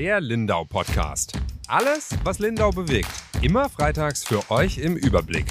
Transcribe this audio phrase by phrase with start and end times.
[0.00, 1.38] Der Lindau Podcast.
[1.68, 3.10] Alles, was Lindau bewegt.
[3.42, 5.44] Immer freitags für euch im Überblick.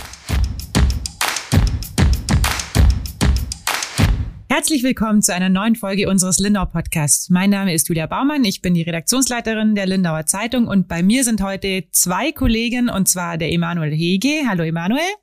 [4.49, 7.29] Herzlich willkommen zu einer neuen Folge unseres Lindau Podcasts.
[7.29, 11.24] Mein Name ist Julia Baumann, ich bin die Redaktionsleiterin der Lindauer Zeitung und bei mir
[11.24, 14.47] sind heute zwei Kollegen und zwar der Emanuel Hege.
[14.47, 15.13] Hallo Emanuel.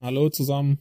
[0.00, 0.78] Hallo zusammen.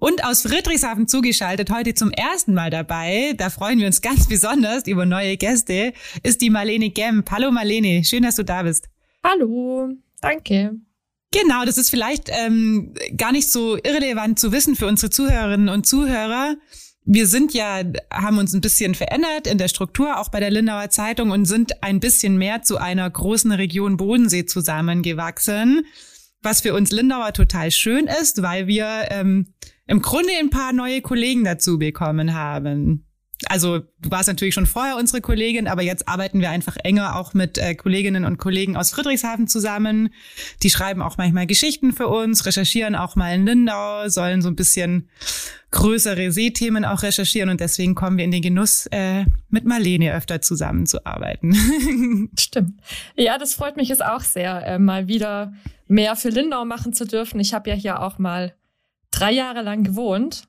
[0.00, 4.86] Und aus Friedrichshafen zugeschaltet, heute zum ersten Mal dabei, da freuen wir uns ganz besonders
[4.86, 7.28] über neue Gäste, ist die Marlene Gemp.
[7.32, 8.88] Hallo Marlene, schön, dass du da bist.
[9.24, 9.88] Hallo,
[10.20, 10.76] danke.
[11.32, 15.84] Genau, das ist vielleicht ähm, gar nicht so irrelevant zu wissen für unsere Zuhörerinnen und
[15.84, 16.54] Zuhörer.
[17.04, 20.90] Wir sind ja, haben uns ein bisschen verändert in der Struktur, auch bei der Lindauer
[20.90, 25.86] Zeitung und sind ein bisschen mehr zu einer großen Region Bodensee zusammengewachsen,
[26.40, 29.54] was für uns Lindauer total schön ist, weil wir ähm,
[29.88, 33.04] im Grunde ein paar neue Kollegen dazu bekommen haben.
[33.46, 37.34] Also du warst natürlich schon vorher unsere Kollegin, aber jetzt arbeiten wir einfach enger auch
[37.34, 40.12] mit äh, Kolleginnen und Kollegen aus Friedrichshafen zusammen.
[40.64, 44.56] Die schreiben auch manchmal Geschichten für uns, recherchieren auch mal in Lindau, sollen so ein
[44.56, 45.08] bisschen
[45.70, 50.40] größere Seethemen auch recherchieren und deswegen kommen wir in den Genuss, äh, mit Marlene öfter
[50.40, 52.30] zusammenzuarbeiten.
[52.38, 52.80] Stimmt.
[53.14, 55.52] Ja, das freut mich jetzt auch sehr, äh, mal wieder
[55.86, 57.38] mehr für Lindau machen zu dürfen.
[57.38, 58.54] Ich habe ja hier auch mal
[59.10, 60.44] drei Jahre lang gewohnt.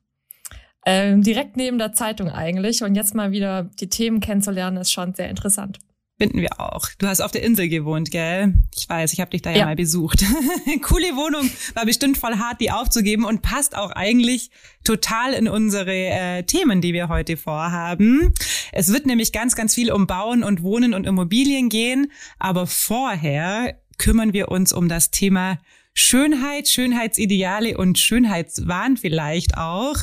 [0.86, 2.84] Ähm, direkt neben der Zeitung eigentlich.
[2.84, 5.80] Und jetzt mal wieder die Themen kennenzulernen, ist schon sehr interessant.
[6.20, 6.90] Finden wir auch.
[6.98, 8.54] Du hast auf der Insel gewohnt, gell?
[8.76, 10.26] Ich weiß, ich habe dich da ja, ja mal besucht.
[10.82, 14.50] Coole Wohnung, war bestimmt voll hart, die aufzugeben und passt auch eigentlich
[14.84, 18.34] total in unsere äh, Themen, die wir heute vorhaben.
[18.74, 22.12] Es wird nämlich ganz, ganz viel um Bauen und Wohnen und Immobilien gehen.
[22.38, 25.58] Aber vorher kümmern wir uns um das Thema
[25.94, 29.98] Schönheit, Schönheitsideale und Schönheitswahn vielleicht auch.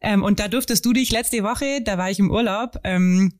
[0.00, 3.38] Ähm, und da durftest du dich letzte Woche, da war ich im Urlaub, ähm,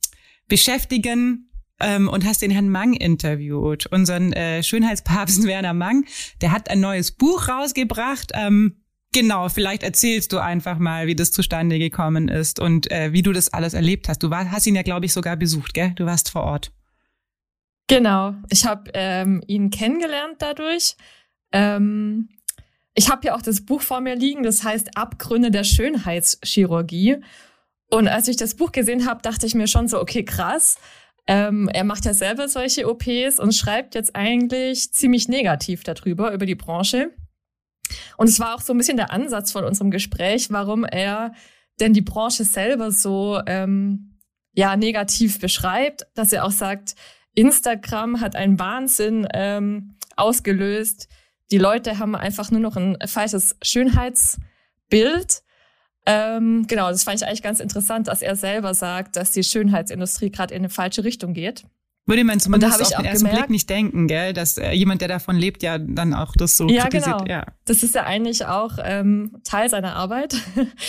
[0.49, 6.05] beschäftigen ähm, und hast den Herrn Mang interviewt, unseren äh, Schönheitspapst Werner Mang.
[6.41, 8.33] Der hat ein neues Buch rausgebracht.
[8.34, 8.77] Ähm,
[9.15, 13.33] Genau, vielleicht erzählst du einfach mal, wie das zustande gekommen ist und äh, wie du
[13.33, 14.22] das alles erlebt hast.
[14.22, 15.93] Du war, hast ihn ja, glaube ich, sogar besucht, gell?
[15.95, 16.72] Du warst vor Ort.
[17.89, 20.97] Genau, ich habe ähm, ihn kennengelernt dadurch.
[21.53, 22.29] Ähm,
[22.95, 27.19] ich habe ja auch das Buch vor mir liegen, das heißt Abgründe der Schönheitschirurgie.
[27.91, 30.79] Und als ich das Buch gesehen habe, dachte ich mir schon so, okay, krass.
[31.27, 36.47] Ähm, er macht ja selber solche OPs und schreibt jetzt eigentlich ziemlich negativ darüber, über
[36.47, 37.11] die Branche.
[38.17, 41.33] Und es war auch so ein bisschen der Ansatz von unserem Gespräch, warum er
[41.81, 44.19] denn die Branche selber so ähm,
[44.53, 46.95] ja negativ beschreibt, dass er auch sagt,
[47.34, 51.09] Instagram hat einen Wahnsinn ähm, ausgelöst
[51.53, 55.43] die Leute haben einfach nur noch ein falsches Schönheitsbild.
[56.07, 60.31] Ähm, genau, das fand ich eigentlich ganz interessant, dass er selber sagt, dass die Schönheitsindustrie
[60.31, 61.65] gerade in eine falsche Richtung geht.
[62.07, 64.33] Würde man zumindest auf den ersten gemerkt, Blick nicht denken, gell?
[64.33, 67.19] dass äh, jemand, der davon lebt, ja dann auch das so ja, kritisiert.
[67.19, 67.31] Genau.
[67.31, 70.34] Ja, das ist ja eigentlich auch ähm, Teil seiner Arbeit.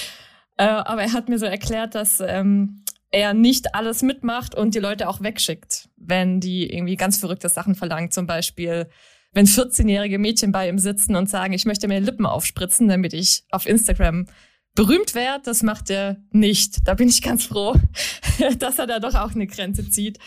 [0.57, 4.79] äh, aber er hat mir so erklärt, dass ähm, er nicht alles mitmacht und die
[4.79, 8.87] Leute auch wegschickt, wenn die irgendwie ganz verrückte Sachen verlangen, zum Beispiel
[9.33, 13.43] wenn 14-jährige Mädchen bei ihm sitzen und sagen, ich möchte mir Lippen aufspritzen, damit ich
[13.51, 14.27] auf Instagram
[14.75, 16.87] berühmt werde, das macht er nicht.
[16.87, 17.75] Da bin ich ganz froh,
[18.59, 20.19] dass er da doch auch eine Grenze zieht.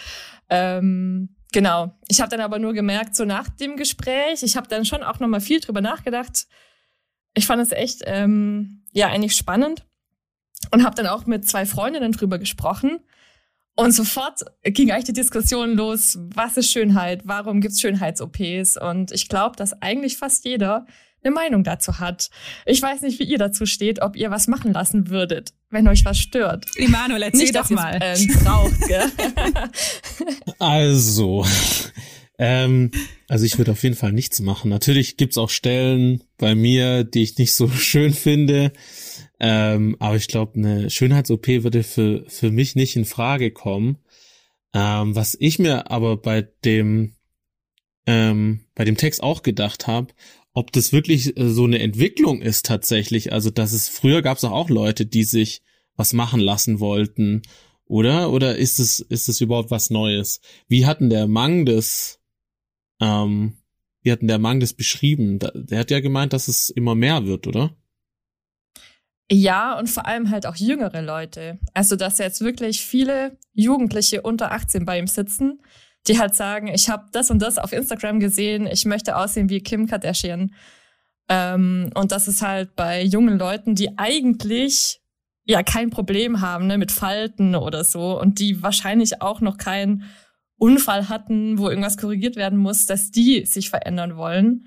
[0.49, 1.97] Ähm, genau.
[2.09, 5.21] Ich habe dann aber nur gemerkt, so nach dem Gespräch, ich habe dann schon auch
[5.21, 6.47] noch mal viel drüber nachgedacht.
[7.35, 9.85] Ich fand es echt ähm, ja eigentlich spannend
[10.71, 13.01] und habe dann auch mit zwei Freundinnen drüber gesprochen
[13.77, 18.77] und sofort ging eigentlich die Diskussion los, was ist Schönheit, warum gibt's Schönheits-OPs?
[18.79, 20.87] Und ich glaube, dass eigentlich fast jeder
[21.23, 22.31] eine Meinung dazu hat.
[22.65, 26.05] Ich weiß nicht, wie ihr dazu steht, ob ihr was machen lassen würdet, wenn euch
[26.05, 26.67] was stört.
[26.77, 27.99] Emanuel, erzähl nicht, doch mal.
[28.01, 29.11] Äh, braucht, gell?
[30.59, 31.45] also,
[32.39, 32.91] ähm,
[33.29, 34.71] also ich würde auf jeden Fall nichts machen.
[34.71, 38.73] Natürlich gibt's auch Stellen bei mir, die ich nicht so schön finde.
[39.39, 43.99] Ähm, aber ich glaube, eine Schönheits-OP würde für, für mich nicht in Frage kommen.
[44.73, 47.17] Ähm, was ich mir aber bei dem,
[48.07, 50.15] ähm, bei dem Text auch gedacht habe,
[50.53, 53.33] ob das wirklich äh, so eine Entwicklung ist tatsächlich.
[53.33, 55.63] Also, dass es früher gab es auch Leute, die sich
[55.97, 57.43] was machen lassen wollten,
[57.87, 58.33] oder?
[58.33, 60.41] Oder ist es, ist es überhaupt was Neues?
[60.69, 62.21] Wie hatten der Mang das,
[63.01, 63.59] ähm,
[64.03, 65.39] wie hatten der Mang das beschrieben?
[65.39, 67.77] Der hat ja gemeint, dass es immer mehr wird, oder?
[69.31, 71.59] Ja, und vor allem halt auch jüngere Leute.
[71.75, 75.61] Also, dass jetzt wirklich viele Jugendliche unter 18 bei ihm sitzen,
[76.07, 79.61] die halt sagen, ich habe das und das auf Instagram gesehen, ich möchte aussehen wie
[79.61, 80.55] Kim Kardashian.
[81.29, 85.01] Ähm, und das ist halt bei jungen Leuten, die eigentlich
[85.45, 90.05] ja kein Problem haben ne, mit Falten oder so und die wahrscheinlich auch noch kein
[90.59, 94.67] Unfall hatten, wo irgendwas korrigiert werden muss, dass die sich verändern wollen.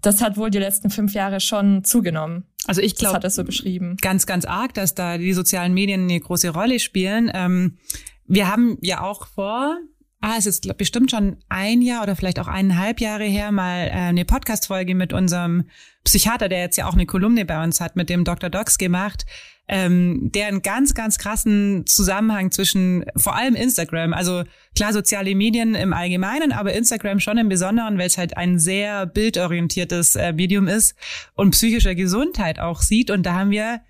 [0.00, 2.44] Das hat wohl die letzten fünf Jahre schon zugenommen.
[2.66, 3.96] Also ich glaube, das hat er so beschrieben.
[4.00, 7.30] Ganz, ganz arg, dass da die sozialen Medien eine große Rolle spielen.
[7.34, 7.78] Ähm,
[8.26, 9.78] wir haben ja auch vor,
[10.20, 13.90] ah, es ist bestimmt schon ein Jahr oder vielleicht auch eineinhalb Jahre her mal äh,
[13.90, 15.64] eine Podcast-Folge mit unserem
[16.04, 18.48] Psychiater, der jetzt ja auch eine Kolumne bei uns hat, mit dem Dr.
[18.48, 19.26] Docs gemacht,
[19.68, 24.44] ähm, der einen ganz, ganz krassen Zusammenhang zwischen vor allem Instagram, also
[24.74, 29.06] klar soziale Medien im Allgemeinen, aber Instagram schon im Besonderen, weil es halt ein sehr
[29.06, 30.94] bildorientiertes äh, Medium ist
[31.34, 33.10] und psychischer Gesundheit auch sieht.
[33.10, 33.80] Und da haben wir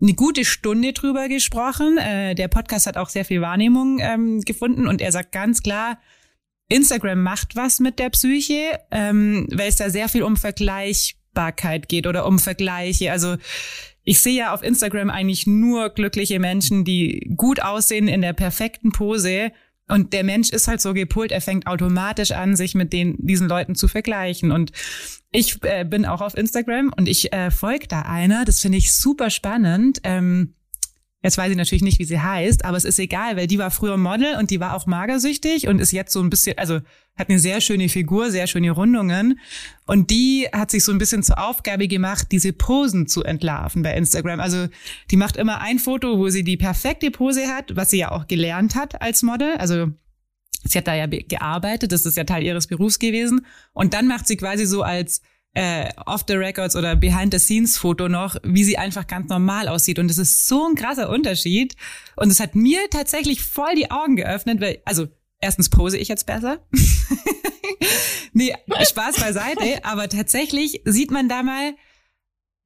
[0.00, 1.98] eine gute Stunde drüber gesprochen.
[1.98, 5.98] Äh, der Podcast hat auch sehr viel Wahrnehmung ähm, gefunden und er sagt ganz klar,
[6.68, 12.06] Instagram macht was mit der Psyche, ähm, weil es da sehr viel um Vergleichbarkeit geht
[12.06, 13.10] oder um Vergleiche.
[13.10, 13.36] Also
[14.04, 18.92] ich sehe ja auf Instagram eigentlich nur glückliche Menschen, die gut aussehen in der perfekten
[18.92, 19.52] Pose.
[19.88, 23.48] Und der Mensch ist halt so gepolt, er fängt automatisch an, sich mit den, diesen
[23.48, 24.52] Leuten zu vergleichen.
[24.52, 24.72] Und
[25.30, 28.92] ich äh, bin auch auf Instagram und ich äh, folge da einer, das finde ich
[28.92, 30.00] super spannend.
[30.04, 30.54] Ähm,
[31.22, 33.72] Jetzt weiß ich natürlich nicht, wie sie heißt, aber es ist egal, weil die war
[33.72, 36.80] früher Model und die war auch magersüchtig und ist jetzt so ein bisschen, also
[37.16, 39.40] hat eine sehr schöne Figur, sehr schöne Rundungen.
[39.84, 43.94] Und die hat sich so ein bisschen zur Aufgabe gemacht, diese Posen zu entlarven bei
[43.94, 44.38] Instagram.
[44.38, 44.68] Also
[45.10, 48.28] die macht immer ein Foto, wo sie die perfekte Pose hat, was sie ja auch
[48.28, 49.54] gelernt hat als Model.
[49.56, 49.88] Also
[50.62, 53.44] sie hat da ja gearbeitet, das ist ja Teil ihres Berufs gewesen.
[53.72, 55.20] Und dann macht sie quasi so als
[55.54, 59.68] äh, off the records oder behind the scenes Foto noch, wie sie einfach ganz normal
[59.68, 59.98] aussieht.
[59.98, 61.74] Und das ist so ein krasser Unterschied.
[62.16, 65.08] Und es hat mir tatsächlich voll die Augen geöffnet, weil, also
[65.40, 66.66] erstens pose ich jetzt besser.
[68.32, 71.74] nee, Spaß beiseite, aber tatsächlich sieht man da mal,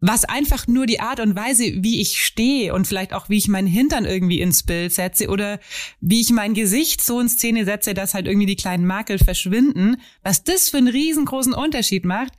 [0.03, 3.47] was einfach nur die Art und Weise, wie ich stehe und vielleicht auch, wie ich
[3.47, 5.61] meinen Hintern irgendwie ins Bild setze oder
[6.01, 9.99] wie ich mein Gesicht so in Szene setze, dass halt irgendwie die kleinen Makel verschwinden,
[10.25, 12.33] was das für einen riesengroßen Unterschied macht,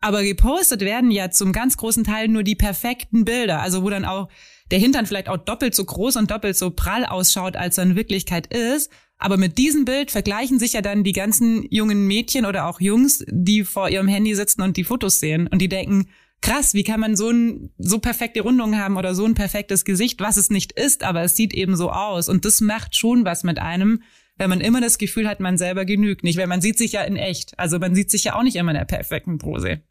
[0.00, 4.04] aber gepostet werden ja zum ganz großen Teil nur die perfekten Bilder, also wo dann
[4.04, 4.28] auch
[4.70, 7.96] der Hintern vielleicht auch doppelt so groß und doppelt so prall ausschaut, als er in
[7.96, 8.90] Wirklichkeit ist.
[9.18, 13.24] Aber mit diesem Bild vergleichen sich ja dann die ganzen jungen Mädchen oder auch Jungs,
[13.28, 16.08] die vor ihrem Handy sitzen und die Fotos sehen und die denken,
[16.40, 20.20] krass, wie kann man so ein, so perfekte Rundung haben oder so ein perfektes Gesicht,
[20.20, 22.30] was es nicht ist, aber es sieht eben so aus.
[22.30, 24.02] Und das macht schon was mit einem,
[24.38, 27.02] wenn man immer das Gefühl hat, man selber genügt nicht, weil man sieht sich ja
[27.02, 27.58] in echt.
[27.58, 29.82] Also man sieht sich ja auch nicht immer in der perfekten Pose.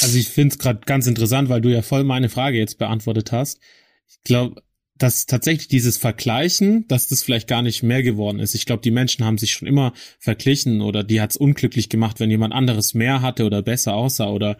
[0.00, 3.32] Also ich finde es gerade ganz interessant, weil du ja voll meine Frage jetzt beantwortet
[3.32, 3.60] hast.
[4.08, 4.62] Ich glaube,
[4.96, 8.54] dass tatsächlich dieses Vergleichen, dass das vielleicht gar nicht mehr geworden ist.
[8.54, 12.30] Ich glaube, die Menschen haben sich schon immer verglichen oder die hat's unglücklich gemacht, wenn
[12.30, 14.56] jemand anderes mehr hatte oder besser aussah oder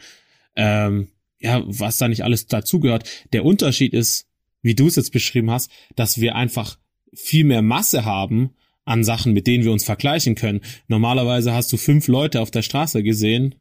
[0.56, 1.08] ähm,
[1.38, 3.08] ja, was da nicht alles dazugehört.
[3.32, 4.26] Der Unterschied ist,
[4.62, 6.78] wie du es jetzt beschrieben hast, dass wir einfach
[7.12, 8.50] viel mehr Masse haben
[8.84, 10.62] an Sachen, mit denen wir uns vergleichen können.
[10.88, 13.54] Normalerweise hast du fünf Leute auf der Straße gesehen,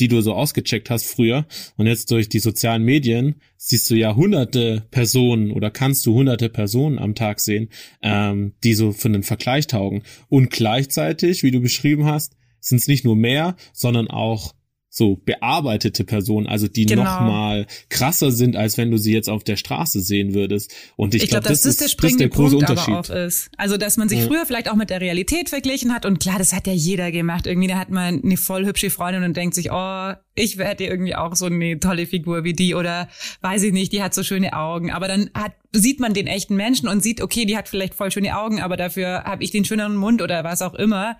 [0.00, 1.46] die du so ausgecheckt hast früher.
[1.76, 6.48] Und jetzt durch die sozialen Medien siehst du ja hunderte Personen oder kannst du hunderte
[6.48, 7.70] Personen am Tag sehen,
[8.02, 10.02] ähm, die so für einen Vergleich taugen.
[10.28, 14.54] Und gleichzeitig, wie du beschrieben hast, sind es nicht nur mehr, sondern auch
[14.96, 17.02] so bearbeitete Personen, also die genau.
[17.02, 20.72] noch mal krasser sind, als wenn du sie jetzt auf der Straße sehen würdest.
[20.94, 22.94] Und ich, ich glaube, glaub, das, das, ist der, das ist der große Punkt Unterschied.
[22.94, 23.50] Aber auch ist.
[23.56, 24.26] Also, dass man sich ja.
[24.28, 27.48] früher vielleicht auch mit der Realität verglichen hat und klar, das hat ja jeder gemacht.
[27.48, 31.16] Irgendwie, da hat man eine voll hübsche Freundin und denkt sich, oh, ich hätte irgendwie
[31.16, 33.08] auch so eine tolle Figur wie die oder
[33.40, 34.92] weiß ich nicht, die hat so schöne Augen.
[34.92, 38.12] Aber dann hat, sieht man den echten Menschen und sieht, okay, die hat vielleicht voll
[38.12, 41.16] schöne Augen, aber dafür habe ich den schöneren Mund oder was auch immer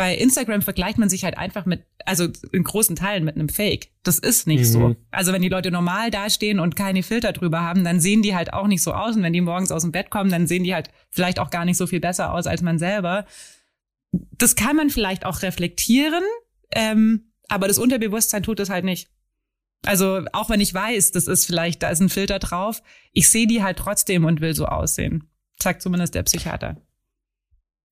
[0.00, 3.90] bei Instagram vergleicht man sich halt einfach mit, also in großen Teilen mit einem Fake.
[4.02, 4.64] Das ist nicht mhm.
[4.64, 4.96] so.
[5.10, 8.54] Also wenn die Leute normal dastehen und keine Filter drüber haben, dann sehen die halt
[8.54, 9.14] auch nicht so aus.
[9.14, 11.66] Und wenn die morgens aus dem Bett kommen, dann sehen die halt vielleicht auch gar
[11.66, 13.26] nicht so viel besser aus als man selber.
[14.10, 16.24] Das kann man vielleicht auch reflektieren,
[16.70, 19.10] ähm, aber das Unterbewusstsein tut es halt nicht.
[19.84, 23.46] Also auch wenn ich weiß, das ist vielleicht, da ist ein Filter drauf, ich sehe
[23.46, 25.28] die halt trotzdem und will so aussehen.
[25.62, 26.80] Sagt zumindest der Psychiater.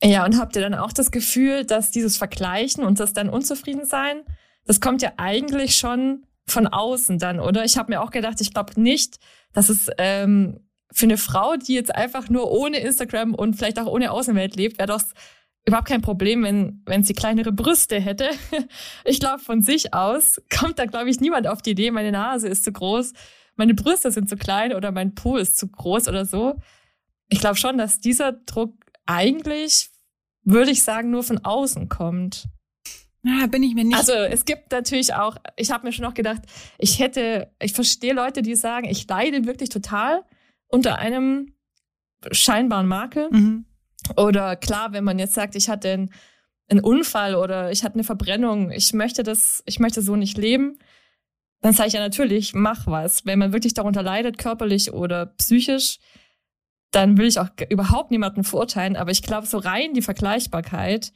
[0.03, 4.23] Ja, und habt ihr dann auch das Gefühl, dass dieses Vergleichen und das dann Unzufriedensein,
[4.65, 7.65] das kommt ja eigentlich schon von außen dann, oder?
[7.65, 9.19] Ich habe mir auch gedacht, ich glaube nicht,
[9.53, 10.61] dass es ähm,
[10.93, 14.79] für eine Frau, die jetzt einfach nur ohne Instagram und vielleicht auch ohne Außenwelt lebt,
[14.79, 15.03] wäre doch
[15.67, 18.31] überhaupt kein Problem, wenn, wenn sie kleinere Brüste hätte.
[19.05, 22.49] Ich glaube, von sich aus kommt da, glaube ich, niemand auf die Idee, meine Nase
[22.49, 23.13] ist zu groß,
[23.57, 26.57] meine Brüste sind zu klein oder mein Po ist zu groß oder so.
[27.29, 28.78] Ich glaube schon, dass dieser Druck
[29.09, 29.91] eigentlich,
[30.45, 32.45] würde ich sagen, nur von außen kommt.
[33.23, 33.97] Ja, bin ich mir nicht.
[33.97, 36.43] Also es gibt natürlich auch, ich habe mir schon noch gedacht,
[36.79, 40.25] ich hätte, ich verstehe Leute, die sagen, ich leide wirklich total
[40.69, 41.55] unter einem
[42.31, 43.29] scheinbaren Makel.
[43.31, 43.65] Mhm.
[44.17, 46.15] Oder klar, wenn man jetzt sagt, ich hatte einen,
[46.69, 50.79] einen Unfall oder ich hatte eine Verbrennung, ich möchte das, ich möchte so nicht leben,
[51.61, 53.27] dann sage ich ja natürlich, mach was.
[53.27, 55.99] Wenn man wirklich darunter leidet, körperlich oder psychisch,
[56.91, 58.97] dann will ich auch überhaupt niemanden verurteilen.
[58.97, 61.13] Aber ich glaube, so rein die Vergleichbarkeit,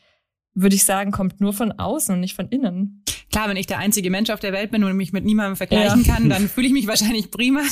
[0.54, 3.04] würde ich sagen, kommt nur von außen und nicht von innen.
[3.30, 6.04] Klar, wenn ich der einzige Mensch auf der Welt bin und mich mit niemandem vergleichen
[6.04, 6.14] ja.
[6.14, 7.62] kann, dann fühle ich mich wahrscheinlich prima.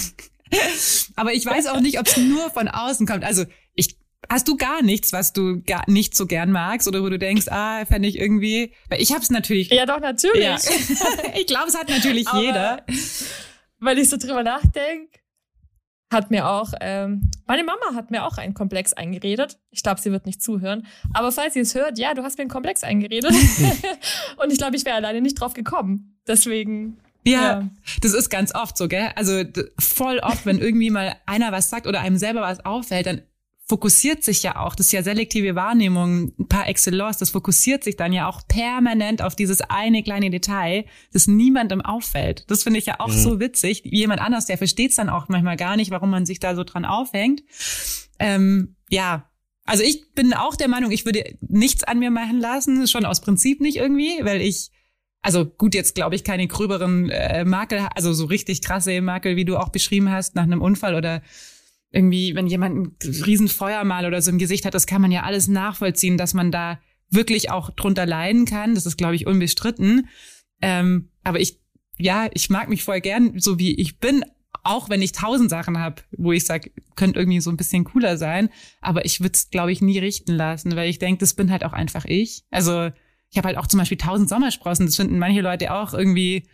[1.16, 3.24] Aber ich weiß auch nicht, ob es nur von außen kommt.
[3.24, 3.96] Also ich
[4.28, 7.48] Hast du gar nichts, was du gar nicht so gern magst oder wo du denkst,
[7.48, 9.70] ah, fände ich irgendwie, weil ich hab's natürlich.
[9.70, 10.44] Ja, doch, natürlich.
[10.44, 10.56] Ja.
[11.36, 12.84] ich glaube, es hat natürlich Aber, jeder.
[13.78, 15.19] Weil ich so drüber nachdenke,
[16.10, 19.58] hat mir auch, ähm, meine Mama hat mir auch einen Komplex eingeredet.
[19.70, 20.86] Ich glaube, sie wird nicht zuhören.
[21.14, 23.32] Aber falls sie es hört, ja, du hast mir einen Komplex eingeredet.
[24.36, 26.18] Und ich glaube, ich wäre alleine nicht drauf gekommen.
[26.26, 26.98] Deswegen.
[27.24, 27.68] Ja, ja,
[28.00, 29.10] das ist ganz oft so, gell?
[29.14, 29.44] Also
[29.78, 33.22] voll oft, wenn irgendwie mal einer was sagt oder einem selber was auffällt, dann
[33.70, 38.12] fokussiert sich ja auch, das ist ja selektive Wahrnehmung par excellence, das fokussiert sich dann
[38.12, 42.44] ja auch permanent auf dieses eine kleine Detail, das niemandem auffällt.
[42.48, 43.18] Das finde ich ja auch mhm.
[43.18, 43.82] so witzig.
[43.84, 46.64] Jemand anders, der versteht es dann auch manchmal gar nicht, warum man sich da so
[46.64, 47.44] dran aufhängt.
[48.18, 49.30] Ähm, ja,
[49.66, 53.20] also ich bin auch der Meinung, ich würde nichts an mir machen lassen, schon aus
[53.20, 54.72] Prinzip nicht irgendwie, weil ich
[55.22, 59.44] also gut, jetzt glaube ich keine gröberen äh, Makel, also so richtig krasse Makel, wie
[59.44, 61.22] du auch beschrieben hast, nach einem Unfall oder
[61.92, 65.48] irgendwie, wenn jemand ein Riesenfeuermal oder so im Gesicht hat, das kann man ja alles
[65.48, 66.80] nachvollziehen, dass man da
[67.10, 68.74] wirklich auch drunter leiden kann.
[68.74, 70.08] Das ist, glaube ich, unbestritten.
[70.62, 71.58] Ähm, aber ich,
[71.98, 74.24] ja, ich mag mich voll gern, so wie ich bin,
[74.62, 78.16] auch wenn ich tausend Sachen habe, wo ich sage, könnte irgendwie so ein bisschen cooler
[78.16, 78.50] sein.
[78.80, 81.64] Aber ich würde es, glaube ich, nie richten lassen, weil ich denke, das bin halt
[81.64, 82.44] auch einfach ich.
[82.50, 82.90] Also
[83.30, 84.86] ich habe halt auch zum Beispiel tausend Sommersprossen.
[84.86, 86.48] Das finden manche Leute auch irgendwie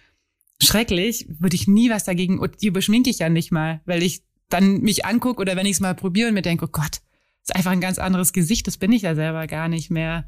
[0.63, 1.27] schrecklich.
[1.29, 5.05] Würde ich nie was dagegen, die überschminke ich ja nicht mal, weil ich dann mich
[5.05, 7.01] angucke oder wenn ich es mal probiere und mir denke, oh Gott,
[7.43, 10.27] ist einfach ein ganz anderes Gesicht, das bin ich ja selber gar nicht mehr.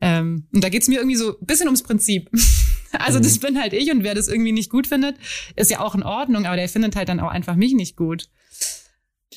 [0.00, 2.30] Ähm, und da geht's mir irgendwie so ein bisschen ums Prinzip.
[2.92, 3.22] also mhm.
[3.22, 5.16] das bin halt ich und wer das irgendwie nicht gut findet,
[5.54, 8.28] ist ja auch in Ordnung, aber der findet halt dann auch einfach mich nicht gut.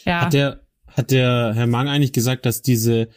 [0.05, 0.21] Ja.
[0.21, 3.09] Hat der, hat der Herr Mang eigentlich gesagt, dass diese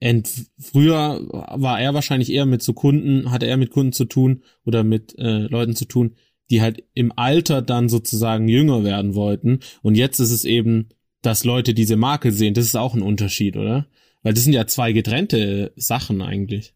[0.00, 0.30] Ent
[0.60, 4.84] früher war er wahrscheinlich eher mit so Kunden, hatte er mit Kunden zu tun oder
[4.84, 6.14] mit äh, Leuten zu tun,
[6.50, 9.60] die halt im Alter dann sozusagen jünger werden wollten.
[9.82, 10.88] Und jetzt ist es eben,
[11.22, 12.54] dass Leute diese Marke sehen.
[12.54, 13.86] Das ist auch ein Unterschied, oder?
[14.22, 16.74] Weil das sind ja zwei getrennte Sachen eigentlich.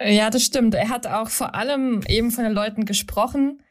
[0.00, 0.74] Ja, das stimmt.
[0.74, 3.62] Er hat auch vor allem eben von den Leuten gesprochen,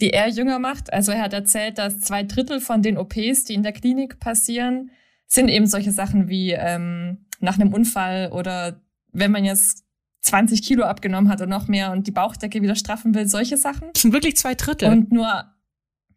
[0.00, 0.92] die er jünger macht.
[0.92, 4.90] Also er hat erzählt, dass zwei Drittel von den OPs, die in der Klinik passieren,
[5.26, 8.80] sind eben solche Sachen wie ähm, nach einem Unfall oder
[9.12, 9.84] wenn man jetzt
[10.20, 13.90] 20 Kilo abgenommen hat und noch mehr und die Bauchdecke wieder straffen will, solche Sachen.
[13.92, 14.90] Das sind wirklich zwei Drittel.
[14.90, 15.44] Und nur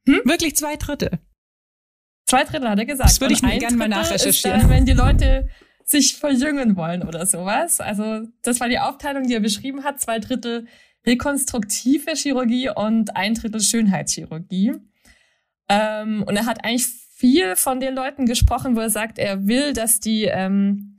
[0.08, 0.22] hm?
[0.26, 1.20] wirklich zwei Drittel.
[2.26, 3.10] Zwei Drittel hat er gesagt.
[3.10, 4.62] Das würde ich mir gerne mal nachrecherchieren.
[4.62, 5.50] Dann, wenn die Leute
[5.84, 7.82] sich verjüngen wollen oder sowas.
[7.82, 10.00] Also das war die Aufteilung, die er beschrieben hat.
[10.00, 10.68] Zwei Drittel
[11.06, 14.74] rekonstruktive Chirurgie und ein Drittel Schönheitschirurgie.
[15.68, 19.74] Ähm, und er hat eigentlich viel von den Leuten gesprochen, wo er sagt, er will,
[19.74, 20.91] dass die ähm,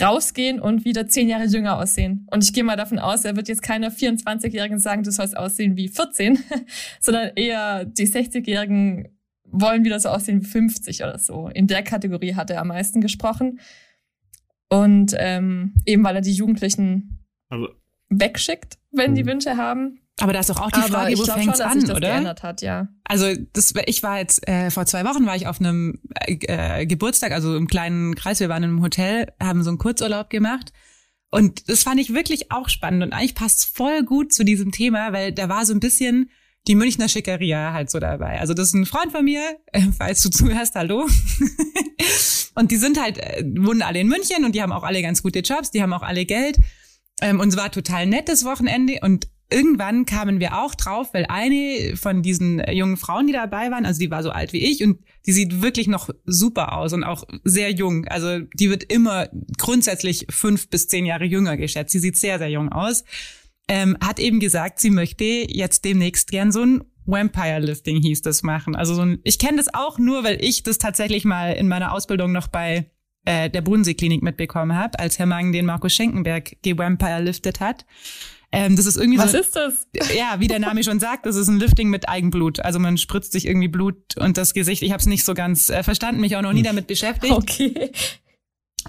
[0.00, 2.26] rausgehen und wieder zehn Jahre jünger aussehen.
[2.30, 5.76] Und ich gehe mal davon aus, er wird jetzt keine 24-Jährigen sagen, du sollst aussehen
[5.76, 6.38] wie 14,
[7.00, 9.08] sondern eher die 60-Jährigen
[9.44, 11.48] wollen wieder so aussehen wie 50 oder so.
[11.48, 13.60] In der Kategorie hat er am meisten gesprochen.
[14.68, 17.68] Und ähm, eben weil er die Jugendlichen Aber
[18.08, 19.28] wegschickt, wenn die mhm.
[19.28, 20.00] Wünsche haben.
[20.18, 22.08] Aber da ist doch auch die Frage, wo fängt's an, das oder?
[22.08, 22.88] Geändert hat, ja.
[23.04, 27.32] Also das, ich war jetzt äh, vor zwei Wochen war ich auf einem äh, Geburtstag,
[27.32, 28.40] also im kleinen Kreis.
[28.40, 30.72] Wir waren in einem Hotel, haben so einen Kurzurlaub gemacht
[31.30, 35.12] und das fand ich wirklich auch spannend und eigentlich passt voll gut zu diesem Thema,
[35.12, 36.30] weil da war so ein bisschen
[36.66, 38.40] die Münchner Schickeria halt so dabei.
[38.40, 39.42] Also das ist ein Freund von mir,
[39.72, 41.06] äh, falls du zuhörst, hallo.
[42.54, 45.22] und die sind halt, äh, wohnen alle in München und die haben auch alle ganz
[45.22, 46.58] gute Jobs, die haben auch alle Geld.
[47.20, 51.96] Ähm, und es war total nettes Wochenende und irgendwann kamen wir auch drauf, weil eine
[51.96, 54.98] von diesen jungen Frauen, die dabei waren, also die war so alt wie ich und
[55.26, 58.06] die sieht wirklich noch super aus und auch sehr jung.
[58.06, 61.92] Also die wird immer grundsätzlich fünf bis zehn Jahre jünger geschätzt.
[61.92, 63.04] Sie sieht sehr, sehr jung aus.
[63.68, 68.42] Ähm, hat eben gesagt, sie möchte jetzt demnächst gern so ein Vampire Lifting hieß das
[68.42, 68.74] machen.
[68.74, 71.92] Also so ein, ich kenne das auch nur, weil ich das tatsächlich mal in meiner
[71.92, 72.90] Ausbildung noch bei
[73.24, 77.86] äh, der Bodensee-Klinik mitbekommen habe, als Herr Mang den Markus Schenkenberg gevampire liftet hat.
[78.56, 79.86] Ähm, das ist irgendwie Was so, ist das?
[80.16, 82.60] Ja, wie der Name schon sagt, das ist ein Lifting mit Eigenblut.
[82.60, 84.82] Also man spritzt sich irgendwie Blut und das Gesicht.
[84.82, 87.34] Ich habe es nicht so ganz äh, verstanden, mich auch noch nie damit beschäftigt.
[87.34, 87.92] Okay.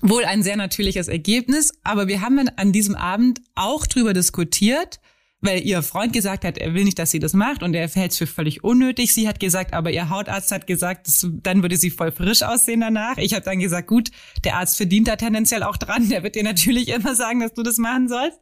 [0.02, 5.02] Wohl ein sehr natürliches Ergebnis, aber wir haben an diesem Abend auch drüber diskutiert,
[5.40, 8.12] weil ihr Freund gesagt hat, er will nicht, dass sie das macht und er hält
[8.12, 9.14] es für völlig unnötig.
[9.14, 12.82] Sie hat gesagt, aber ihr Hautarzt hat gesagt, dass, dann würde sie voll frisch aussehen
[12.82, 13.18] danach.
[13.18, 14.10] Ich habe dann gesagt, gut,
[14.44, 16.10] der Arzt verdient da tendenziell auch dran.
[16.10, 18.40] Der wird dir natürlich immer sagen, dass du das machen sollst.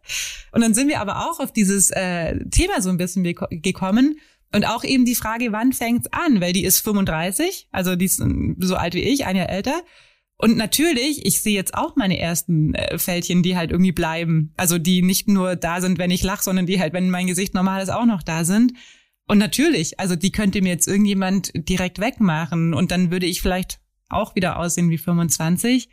[0.51, 4.19] Und dann sind wir aber auch auf dieses äh, Thema so ein bisschen gekommen.
[4.53, 6.39] Und auch eben die Frage, wann fängt's an?
[6.39, 8.23] Weil die ist 35, also die ist
[8.59, 9.81] so alt wie ich, ein Jahr älter.
[10.37, 14.53] Und natürlich, ich sehe jetzt auch meine ersten äh, Fältchen, die halt irgendwie bleiben.
[14.57, 17.53] Also die nicht nur da sind, wenn ich lache, sondern die halt, wenn mein Gesicht
[17.53, 18.73] normal ist, auch noch da sind.
[19.27, 23.79] Und natürlich, also die könnte mir jetzt irgendjemand direkt wegmachen und dann würde ich vielleicht
[24.09, 25.89] auch wieder aussehen wie 25.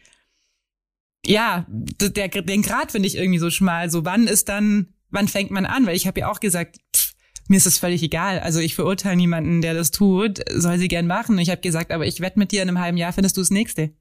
[1.24, 3.90] Ja, der, den Grad finde ich irgendwie so schmal.
[3.90, 5.86] So wann ist dann, wann fängt man an?
[5.86, 7.12] Weil ich habe ja auch gesagt, pff,
[7.48, 8.40] mir ist es völlig egal.
[8.40, 11.38] Also ich verurteile niemanden, der das tut, soll sie gern machen.
[11.38, 13.50] Ich habe gesagt, aber ich wette mit dir in einem halben Jahr findest du das
[13.50, 13.92] nächste.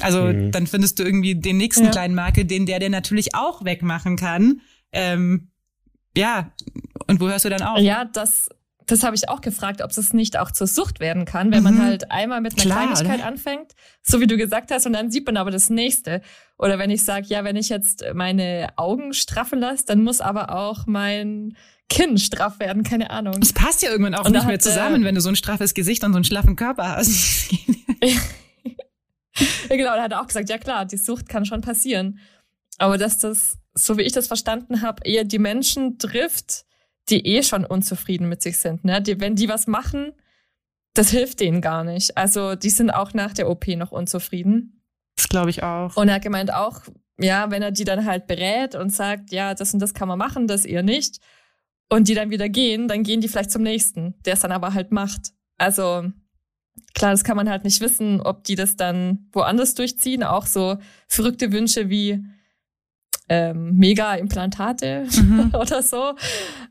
[0.00, 0.50] Also mhm.
[0.50, 1.90] dann findest du irgendwie den nächsten ja.
[1.90, 4.60] kleinen Marke, den der dir natürlich auch wegmachen kann.
[4.92, 5.50] Ähm,
[6.16, 6.52] ja,
[7.06, 7.78] und wo hörst du dann auf?
[7.78, 8.48] Ja, das,
[8.86, 11.64] das habe ich auch gefragt, ob es nicht auch zur Sucht werden kann, wenn mhm.
[11.64, 13.26] man halt einmal mit einer Klar, Kleinigkeit oder?
[13.26, 13.72] anfängt,
[14.02, 16.22] so wie du gesagt hast, und dann sieht man aber das nächste.
[16.58, 20.54] Oder wenn ich sage, ja, wenn ich jetzt meine Augen straffen lasse, dann muss aber
[20.54, 21.56] auch mein
[21.88, 23.38] Kinn straff werden, keine Ahnung.
[23.42, 26.02] Es passt ja irgendwann auch und nicht mehr zusammen, wenn du so ein straffes Gesicht
[26.04, 27.50] und so einen schlaffen Körper hast.
[29.68, 32.18] ja, genau, er hat auch gesagt, ja klar, die Sucht kann schon passieren.
[32.78, 36.64] Aber dass das, so wie ich das verstanden habe, eher die Menschen trifft,
[37.08, 38.84] die eh schon unzufrieden mit sich sind.
[38.84, 39.02] Ne?
[39.02, 40.12] Die, wenn die was machen,
[40.94, 42.16] das hilft denen gar nicht.
[42.16, 44.82] Also die sind auch nach der OP noch unzufrieden.
[45.16, 45.96] Das glaube ich auch.
[45.96, 46.82] Und er hat gemeint auch,
[47.18, 50.18] ja, wenn er die dann halt berät und sagt, ja, das und das kann man
[50.18, 51.20] machen, das eher nicht,
[51.90, 54.74] und die dann wieder gehen, dann gehen die vielleicht zum nächsten, der es dann aber
[54.74, 55.32] halt macht.
[55.58, 56.10] Also
[56.94, 60.22] klar, das kann man halt nicht wissen, ob die das dann woanders durchziehen.
[60.22, 60.78] Auch so
[61.08, 62.24] verrückte Wünsche wie
[63.28, 65.52] ähm, Mega-Implantate mhm.
[65.60, 66.14] oder so.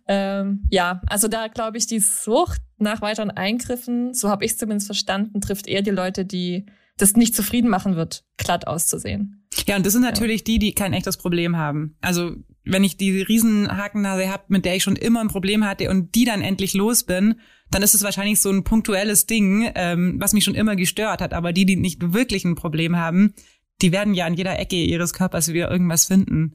[0.08, 4.88] Ähm, ja, also da glaube ich, die Sucht nach weiteren Eingriffen, so habe ich zumindest
[4.88, 6.66] verstanden, trifft eher die Leute, die
[6.98, 9.48] das nicht zufrieden machen wird, glatt auszusehen.
[9.68, 10.46] Ja, und das sind natürlich ja.
[10.46, 11.98] die, die kein echtes Problem haben.
[12.02, 16.16] Also wenn ich die Riesenhakennase habe, mit der ich schon immer ein Problem hatte und
[16.16, 17.36] die dann endlich los bin,
[17.72, 21.34] dann ist es wahrscheinlich so ein punktuelles Ding, ähm, was mich schon immer gestört hat.
[21.34, 23.34] Aber die, die nicht wirklich ein Problem haben,
[23.82, 26.54] die werden ja an jeder Ecke ihres Körpers wieder irgendwas finden,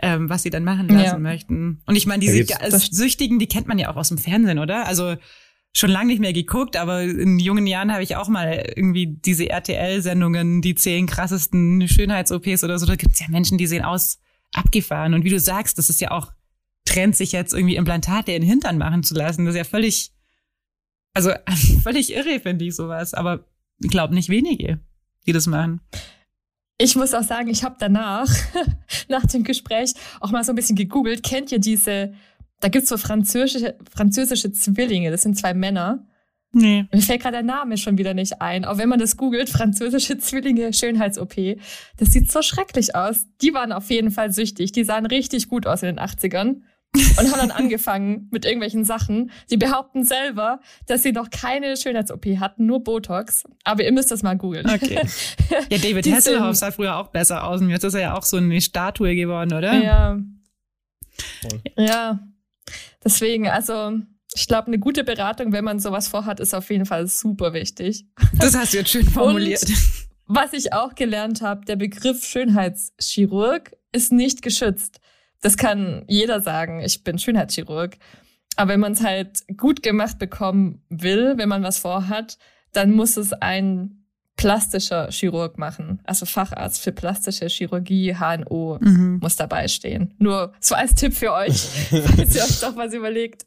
[0.00, 1.18] ähm, was sie dann machen lassen ja.
[1.18, 1.82] möchten.
[1.86, 4.86] Und ich meine, diese ja, Süchtigen, die kennt man ja auch aus dem Fernsehen, oder?
[4.86, 5.16] Also
[5.74, 9.48] schon lange nicht mehr geguckt, aber in jungen Jahren habe ich auch mal irgendwie diese
[9.48, 12.86] RTL-Sendungen, die zehn krassesten Schönheits-OPs oder so.
[12.86, 14.18] Da gibt's ja Menschen, die sehen aus
[14.54, 15.14] abgefahren.
[15.14, 16.32] Und wie du sagst, das ist ja auch
[16.84, 19.44] Trend, sich jetzt irgendwie Implantate in den Hintern machen zu lassen.
[19.44, 20.12] Das ist ja völlig,
[21.14, 21.32] also
[21.82, 23.14] völlig irre, finde ich sowas.
[23.14, 23.46] Aber
[23.80, 24.80] ich glaube nicht wenige,
[25.26, 25.80] die das machen.
[26.78, 28.28] Ich muss auch sagen, ich habe danach,
[29.08, 31.22] nach dem Gespräch, auch mal so ein bisschen gegoogelt.
[31.22, 32.14] Kennt ihr diese,
[32.60, 36.06] da gibt's so französische, französische Zwillinge, das sind zwei Männer.
[36.52, 36.84] Nee.
[36.92, 38.64] Mir fällt gerade der Name schon wieder nicht ein.
[38.64, 41.58] Auch wenn man das googelt, französische Zwillinge, Schönheits-OP.
[41.96, 43.26] Das sieht so schrecklich aus.
[43.40, 44.72] Die waren auf jeden Fall süchtig.
[44.72, 46.60] Die sahen richtig gut aus in den 80ern
[46.94, 49.30] und haben dann angefangen mit irgendwelchen Sachen.
[49.46, 53.44] Sie behaupten selber, dass sie noch keine Schönheits-OP hatten, nur Botox.
[53.64, 54.68] Aber ihr müsst das mal googeln.
[54.68, 55.00] Okay.
[55.70, 57.60] Ja, David Hasselhoff sah früher auch besser aus.
[57.60, 59.74] Und jetzt ist er ja auch so eine Statue geworden, oder?
[59.74, 60.18] Ja.
[61.76, 62.20] Ja.
[63.04, 63.98] Deswegen, also
[64.34, 68.06] ich glaube, eine gute Beratung, wenn man sowas vorhat, ist auf jeden Fall super wichtig.
[68.38, 69.62] Das hast du jetzt schön formuliert.
[69.62, 75.00] Und was ich auch gelernt habe, der Begriff Schönheitschirurg ist nicht geschützt.
[75.40, 77.96] Das kann jeder sagen, ich bin Schönheitschirurg.
[78.56, 82.38] Aber wenn man es halt gut gemacht bekommen will, wenn man was vorhat,
[82.72, 84.01] dann muss es ein
[84.36, 86.00] plastischer Chirurg machen.
[86.04, 89.18] Also Facharzt für plastische Chirurgie, HNO, mhm.
[89.20, 90.14] muss dabei stehen.
[90.18, 91.52] Nur so als Tipp für euch,
[91.90, 93.46] falls ihr euch doch was überlegt.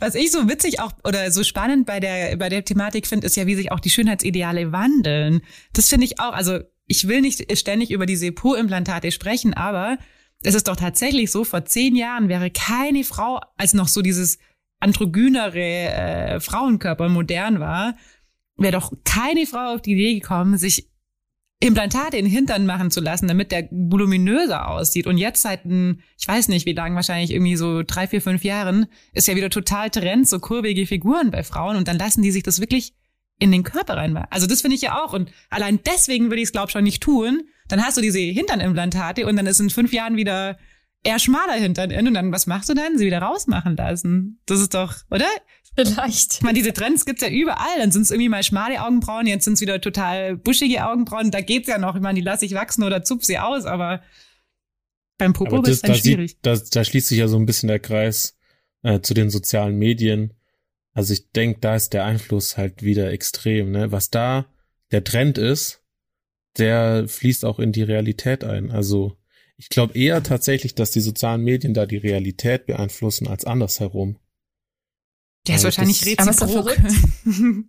[0.00, 3.36] Was ich so witzig auch oder so spannend bei der, bei der Thematik finde, ist
[3.36, 5.42] ja, wie sich auch die Schönheitsideale wandeln.
[5.74, 9.98] Das finde ich auch, also ich will nicht ständig über diese Po-Implantate sprechen, aber
[10.42, 14.38] es ist doch tatsächlich so, vor zehn Jahren wäre keine Frau, als noch so dieses
[14.80, 17.94] androgynere äh, Frauenkörper modern war,
[18.56, 20.88] wäre doch keine Frau auf die Idee gekommen, sich
[21.62, 25.06] Implantate in den Hintern machen zu lassen, damit der voluminöser aussieht.
[25.06, 28.86] Und jetzt seit, ich weiß nicht wie lang, wahrscheinlich irgendwie so drei, vier, fünf Jahren,
[29.12, 31.76] ist ja wieder total Trend, so kurbige Figuren bei Frauen.
[31.76, 32.94] Und dann lassen die sich das wirklich
[33.38, 34.16] in den Körper rein.
[34.30, 35.12] Also das finde ich ja auch.
[35.12, 37.42] Und allein deswegen würde ich es, glaube schon nicht tun.
[37.68, 40.58] Dann hast du diese Hinternimplantate und dann ist in fünf Jahren wieder
[41.04, 42.98] eher schmaler Hintern in und dann, was machst du dann?
[42.98, 44.40] Sie wieder rausmachen lassen.
[44.46, 45.26] Das ist doch, oder?
[45.74, 46.34] Vielleicht.
[46.34, 47.78] Ich meine, diese Trends gibt's ja überall.
[47.78, 51.30] Dann sind es irgendwie mal schmale Augenbrauen, jetzt sind es wieder total buschige Augenbrauen.
[51.30, 51.96] Da geht's ja noch.
[51.96, 54.02] Ich meine, die lasse ich wachsen oder zupf sie aus, aber
[55.18, 56.32] Beim Popo Aber das, ist dann da, schwierig.
[56.32, 58.36] sieht, da, da schließt sich ja so ein bisschen der Kreis
[58.82, 60.34] äh, zu den sozialen Medien.
[60.94, 63.70] Also ich denke, da ist der Einfluss halt wieder extrem.
[63.70, 63.92] Ne?
[63.92, 64.46] Was da
[64.90, 65.82] der Trend ist,
[66.58, 68.70] der fließt auch in die Realität ein.
[68.70, 69.16] Also
[69.56, 74.18] ich glaube eher tatsächlich, dass die sozialen Medien da die Realität beeinflussen als andersherum.
[75.46, 77.64] Der ist Also wahrscheinlich das- Aber ist doch reziprok.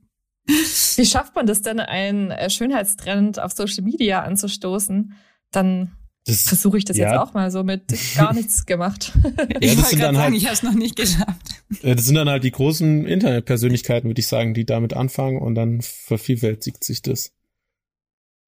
[0.98, 5.14] Wie schafft man das denn, einen äh, Schönheitstrend auf Social Media anzustoßen?
[5.52, 5.94] Dann
[6.26, 7.12] versuche ich das Ja.
[7.12, 9.12] jetzt auch mal so mit gar nichts gemacht.
[9.16, 11.64] ich das wollte sind gerade dann sagen, halt- ich habe es noch nicht geschafft.
[11.82, 15.56] äh, das sind dann halt die großen Internetpersönlichkeiten, würde ich sagen, die damit anfangen und
[15.56, 17.32] dann vervielfältigt sich das.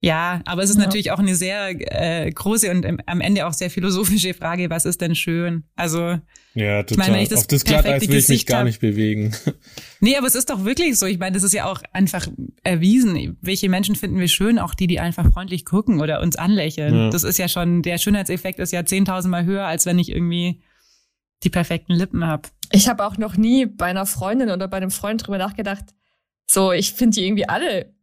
[0.06, 0.84] Ja, aber es ist Ja.
[0.84, 4.86] natürlich auch eine sehr äh, große und im, am Ende auch sehr philosophische Frage, was
[4.86, 5.64] ist denn schön?
[5.76, 6.20] Also, Ja,
[6.54, 7.14] meine, total.
[7.14, 9.36] wenn ich das Auf das Glatteis will ich mich gar nicht bewegen.
[10.02, 11.08] nee, aber es ist doch wirklich so.
[11.08, 12.28] Ich meine, das ist ja auch einfach
[12.64, 13.38] erwiesen.
[13.42, 14.60] Welche Menschen finden wir schön?
[14.60, 16.94] Auch die, die einfach freundlich gucken oder uns anlächeln.
[16.96, 17.10] Ja.
[17.10, 20.62] Das ist ja schon, der Schönheitseffekt ist ja 10.000 Mal höher, als wenn ich irgendwie
[21.44, 22.50] die perfekten Lippen habe.
[22.72, 25.86] Ich habe auch noch nie bei einer Freundin oder bei einem Freund drüber nachgedacht,
[26.48, 27.94] so, ich finde die irgendwie alle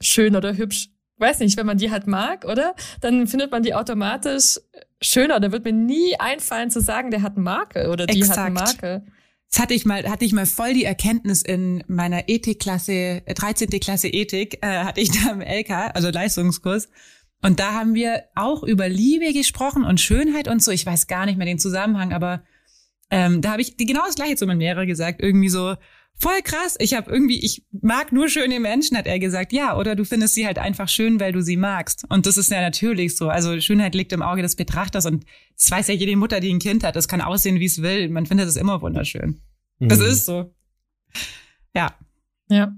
[0.00, 0.88] schön oder hübsch.
[1.18, 2.74] Weiß nicht, wenn man die halt mag, oder?
[3.00, 4.58] Dann findet man die automatisch
[5.00, 5.38] schöner.
[5.40, 8.52] Da wird mir nie einfallen zu sagen, der hat Makel oder die hat Exakt.
[8.54, 9.02] Makel.
[9.50, 13.68] Das hatte ich mal, hatte ich mal voll die Erkenntnis in meiner Ethikklasse, äh, 13.
[13.78, 16.88] Klasse Ethik, äh, hatte ich da im LK, also Leistungskurs.
[17.42, 20.70] Und da haben wir auch über Liebe gesprochen und Schönheit und so.
[20.72, 22.42] Ich weiß gar nicht mehr den Zusammenhang, aber
[23.10, 25.22] ähm, da habe ich die- genau das gleiche zu meinem Lehrer gesagt.
[25.22, 25.76] Irgendwie so,
[26.18, 29.52] voll krass, ich habe irgendwie, ich mag nur schöne Menschen, hat er gesagt.
[29.52, 32.04] Ja, oder du findest sie halt einfach schön, weil du sie magst.
[32.08, 33.28] Und das ist ja natürlich so.
[33.28, 35.24] Also Schönheit liegt im Auge des Betrachters und
[35.56, 36.96] das weiß ja jede Mutter, die ein Kind hat.
[36.96, 38.08] Das kann aussehen, wie es will.
[38.08, 39.40] Man findet es immer wunderschön.
[39.80, 40.04] Das Mhm.
[40.06, 40.54] ist so.
[41.74, 41.94] Ja.
[42.48, 42.72] Ja.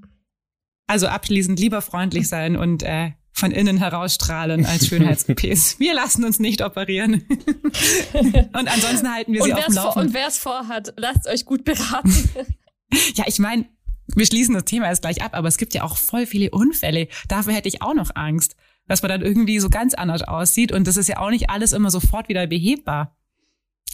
[0.86, 5.78] Also abschließend lieber freundlich sein und äh, von innen herausstrahlen als Schönheits-OPs.
[5.78, 7.24] Wir lassen uns nicht operieren.
[8.14, 10.14] und ansonsten halten wir Und sie auf dem es vor, und Laufen.
[10.14, 12.30] wer es vorhat, lasst euch gut beraten.
[13.14, 13.66] Ja, ich meine,
[14.14, 17.08] wir schließen das Thema jetzt gleich ab, aber es gibt ja auch voll viele Unfälle.
[17.28, 20.86] Dafür hätte ich auch noch Angst, dass man dann irgendwie so ganz anders aussieht und
[20.86, 23.16] das ist ja auch nicht alles immer sofort wieder behebbar.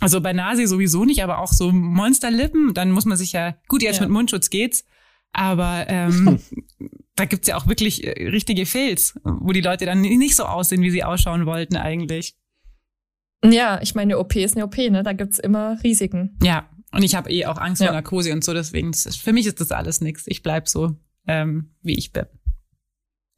[0.01, 3.83] Also bei Nase sowieso nicht, aber auch so Monsterlippen, dann muss man sich ja, gut,
[3.83, 4.03] jetzt Ja.
[4.03, 4.85] mit Mundschutz geht's,
[5.33, 6.41] aber ähm,
[7.17, 10.83] da gibt's ja auch wirklich äh, richtige Fails, wo die Leute dann nicht so aussehen,
[10.83, 12.35] wie sie ausschauen wollten eigentlich.
[13.45, 15.03] ja, ich meine, eine OP ist eine OP, ne?
[15.03, 16.37] Da gibt's immer Risiken.
[16.43, 17.89] Ja, und ich habe eh auch Angst Ja.
[17.89, 20.25] vor Narkose und so, deswegen, für mich ist das alles nix.
[20.27, 22.27] Ich bleib so, ähm, wie ich bin.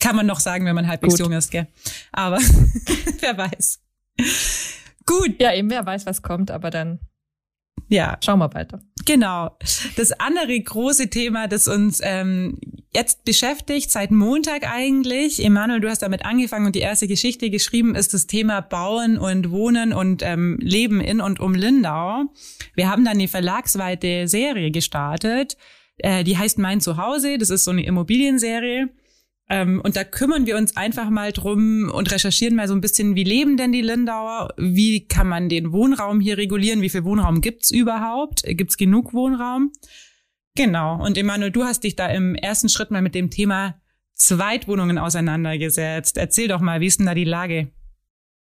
[0.01, 1.21] Kann man noch sagen, wenn man halbwegs Gut.
[1.21, 1.67] jung ist, gell?
[2.13, 2.39] Aber
[3.21, 3.81] wer weiß.
[5.07, 6.99] Gut, Ja, eben, wer weiß, was kommt, aber dann
[7.89, 8.81] ja, schauen wir weiter.
[9.05, 9.57] genau.
[9.97, 12.59] Das andere große Thema, das uns ähm,
[12.95, 17.95] jetzt beschäftigt, seit Montag eigentlich, Emanuel, du hast damit angefangen und die erste Geschichte geschrieben,
[17.95, 22.25] ist das Thema Bauen und Wohnen und ähm, Leben in und um Lindau.
[22.75, 25.57] Wir haben dann eine verlagsweite Serie gestartet,
[25.99, 27.39] äh, die heißt Mein Zuhause.
[27.39, 28.89] Das ist so eine Immobilienserie.
[29.51, 33.15] Ähm, und da kümmern wir uns einfach mal drum und recherchieren mal so ein bisschen,
[33.15, 34.55] wie leben denn die Lindauer?
[34.57, 36.81] Wie kann man den Wohnraum hier regulieren?
[36.81, 38.43] Wie viel Wohnraum gibt's überhaupt?
[38.47, 39.73] Gibt's genug Wohnraum?
[40.57, 41.05] Genau.
[41.05, 43.75] Und Emanuel, du hast dich da im ersten Schritt mal mit dem Thema
[44.15, 46.17] Zweitwohnungen auseinandergesetzt.
[46.17, 47.69] Erzähl doch mal, wie ist denn da die Lage?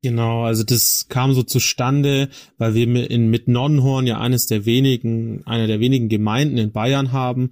[0.03, 5.45] Genau, also das kam so zustande, weil wir in mit Nonnenhorn ja eines der wenigen,
[5.45, 7.51] einer der wenigen Gemeinden in Bayern haben,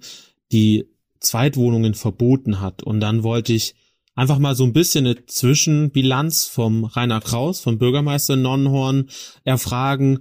[0.52, 0.86] die
[1.20, 2.82] Zweitwohnungen verboten hat.
[2.82, 3.74] Und dann wollte ich
[4.14, 9.08] einfach mal so ein bisschen eine Zwischenbilanz vom Rainer Kraus, vom Bürgermeister Nonnenhorn,
[9.44, 10.20] erfragen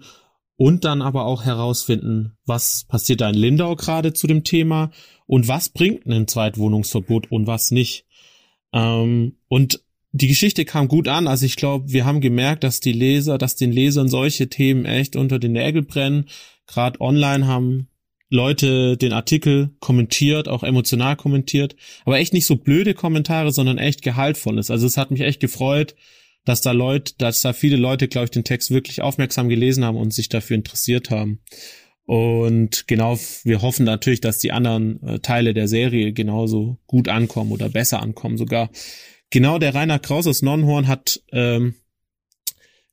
[0.57, 4.91] und dann aber auch herausfinden, was passiert da in Lindau gerade zu dem Thema
[5.25, 8.05] und was bringt ein Zweitwohnungsverbot und was nicht.
[8.73, 9.81] Ähm, und
[10.11, 11.27] die Geschichte kam gut an.
[11.27, 15.17] Also ich glaube, wir haben gemerkt, dass die Leser, dass den Lesern solche Themen echt
[15.17, 16.27] unter den Nägel brennen.
[16.67, 17.89] Gerade online haben
[18.29, 24.01] Leute den Artikel kommentiert, auch emotional kommentiert, aber echt nicht so blöde Kommentare, sondern echt
[24.01, 24.71] gehaltvolles.
[24.71, 25.95] Also es hat mich echt gefreut,
[26.43, 29.97] dass da Leute, dass da viele Leute, glaube ich, den Text wirklich aufmerksam gelesen haben
[29.97, 31.41] und sich dafür interessiert haben.
[32.05, 37.51] Und genau, wir hoffen natürlich, dass die anderen äh, Teile der Serie genauso gut ankommen
[37.51, 38.69] oder besser ankommen sogar.
[39.31, 41.73] Genau, der Rainer Kraus aus Nonnenhorn hat ähm,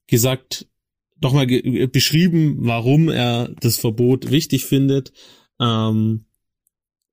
[0.07, 0.67] gesagt,
[1.23, 5.13] doch mal ge beschrieben, warum er das Verbot wichtig findet.
[5.61, 6.27] Ähm,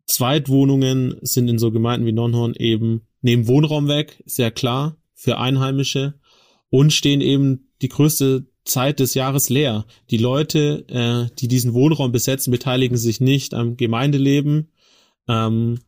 [0.05, 6.15] Zweitwohnungen sind in so Gemeinden wie Nonnenhorn eben nehmen Wohnraum weg, sehr klar, für Einheimische
[6.69, 9.85] und stehen eben die größte Zeit des Jahres leer.
[10.09, 14.71] Die Leute, äh, die diesen Wohnraum besetzen, beteiligen sich nicht am Gemeindeleben
[15.27, 15.79] ähm,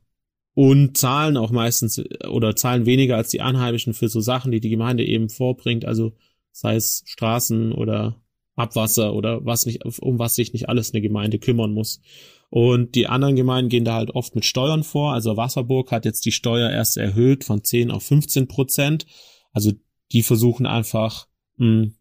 [0.54, 4.60] und zahlen auch meistens äh, oder zahlen weniger als die Einheimischen für so Sachen, die
[4.60, 5.86] die Gemeinde eben vorbringt.
[5.86, 6.14] Also
[6.52, 8.22] sei es Straßen oder
[8.56, 12.02] Abwasser oder was nicht, um was sich nicht alles eine Gemeinde kümmern muss.
[12.50, 15.14] Und die anderen Gemeinden gehen da halt oft mit Steuern vor.
[15.14, 19.06] Also Wasserburg hat jetzt die Steuer erst erhöht von 10 auf 15 Prozent.
[19.54, 19.72] Also
[20.12, 21.96] die versuchen einfach, mh, hm,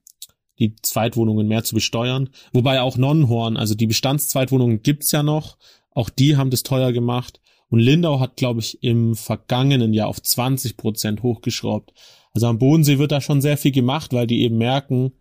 [0.59, 2.29] die Zweitwohnungen mehr zu besteuern.
[2.53, 5.57] Wobei auch Nonnenhorn, also die Bestandszweitwohnungen gibt's ja noch.
[5.93, 7.41] Auch die haben das teuer gemacht.
[7.69, 11.95] Und Lindau hat, glaube ich, im vergangenen Jahr auf 20 Prozent hochgeschraubt.
[12.33, 15.13] Also am Bodensee wird da schon sehr viel gemacht, weil die eben merken,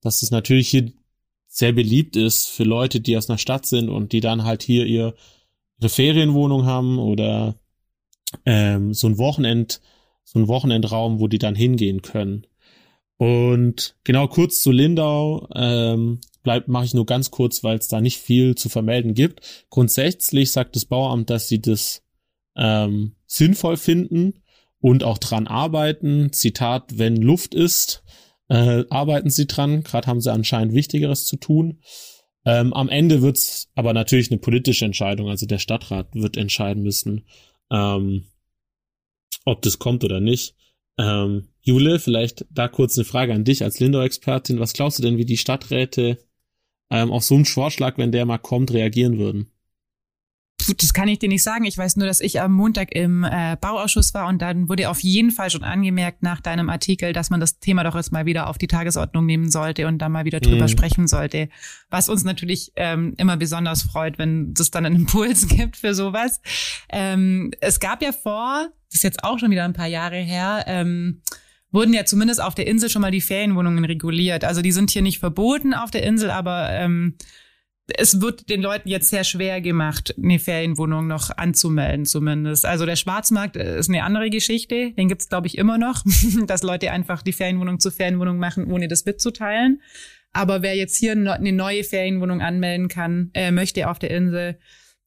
[0.00, 0.92] dass es natürlich hier
[1.46, 4.86] sehr beliebt ist für Leute, die aus einer Stadt sind und die dann halt hier
[4.86, 5.14] ihr,
[5.80, 7.56] ihre Ferienwohnung haben oder
[8.44, 9.80] ähm, so ein Wochenend,
[10.24, 12.46] so ein Wochenendraum, wo die dann hingehen können.
[13.16, 18.00] Und genau kurz zu Lindau, ähm, bleibt mache ich nur ganz kurz, weil es da
[18.00, 19.66] nicht viel zu vermelden gibt.
[19.70, 22.02] Grundsätzlich sagt das Bauamt, dass sie das
[22.56, 24.34] ähm, sinnvoll finden
[24.80, 26.32] und auch dran arbeiten.
[26.32, 28.02] Zitat, wenn Luft ist,
[28.48, 29.82] äh, arbeiten sie dran.
[29.82, 31.80] Gerade haben sie anscheinend Wichtigeres zu tun.
[32.44, 35.28] Ähm, am Ende wird's aber natürlich eine politische Entscheidung.
[35.28, 37.26] Also der Stadtrat wird entscheiden müssen,
[37.70, 38.24] ähm,
[39.44, 40.54] ob das kommt oder nicht.
[40.98, 44.60] Ähm, Jule, vielleicht da kurz eine Frage an dich als Lindau-Expertin.
[44.60, 46.18] Was glaubst du denn, wie die Stadträte
[46.90, 49.50] ähm, auf so einen Vorschlag, wenn der mal kommt, reagieren würden?
[50.74, 51.64] Das kann ich dir nicht sagen.
[51.64, 55.00] Ich weiß nur, dass ich am Montag im äh, Bauausschuss war und dann wurde auf
[55.00, 58.48] jeden Fall schon angemerkt nach deinem Artikel, dass man das Thema doch jetzt mal wieder
[58.48, 60.68] auf die Tagesordnung nehmen sollte und da mal wieder drüber mhm.
[60.68, 61.48] sprechen sollte.
[61.90, 66.40] Was uns natürlich ähm, immer besonders freut, wenn es dann einen Impuls gibt für sowas.
[66.90, 70.64] Ähm, es gab ja vor, das ist jetzt auch schon wieder ein paar Jahre her,
[70.66, 71.22] ähm,
[71.70, 74.44] wurden ja zumindest auf der Insel schon mal die Ferienwohnungen reguliert.
[74.44, 77.16] Also die sind hier nicht verboten auf der Insel, aber ähm,
[77.96, 82.66] es wird den Leuten jetzt sehr schwer gemacht, eine Ferienwohnung noch anzumelden zumindest.
[82.66, 84.92] Also der Schwarzmarkt ist eine andere Geschichte.
[84.92, 86.04] Den gibt's glaube ich, immer noch,
[86.46, 89.80] dass Leute einfach die Ferienwohnung zur Ferienwohnung machen, ohne das mitzuteilen.
[90.32, 94.58] Aber wer jetzt hier eine neue Ferienwohnung anmelden kann, äh, möchte auf der Insel,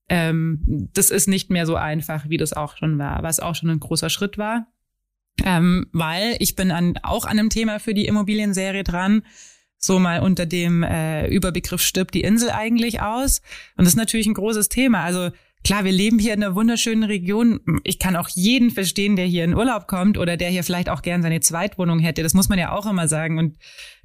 [0.09, 3.69] ähm, das ist nicht mehr so einfach, wie das auch schon war, was auch schon
[3.69, 4.67] ein großer Schritt war.
[5.45, 9.23] Ähm, weil ich bin an, auch an einem Thema für die Immobilienserie dran,
[9.83, 13.41] so mal unter dem äh, Überbegriff stirbt die Insel eigentlich aus.
[13.75, 15.03] Und das ist natürlich ein großes Thema.
[15.03, 15.31] Also
[15.63, 17.59] klar, wir leben hier in einer wunderschönen Region.
[17.83, 21.01] Ich kann auch jeden verstehen, der hier in Urlaub kommt oder der hier vielleicht auch
[21.01, 22.21] gern seine Zweitwohnung hätte.
[22.21, 23.39] Das muss man ja auch immer sagen.
[23.39, 23.57] Und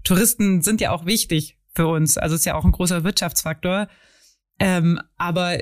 [0.02, 2.16] Touristen sind ja auch wichtig für uns.
[2.16, 3.88] Also ist ja auch ein großer Wirtschaftsfaktor.
[4.58, 5.58] Ähm, aber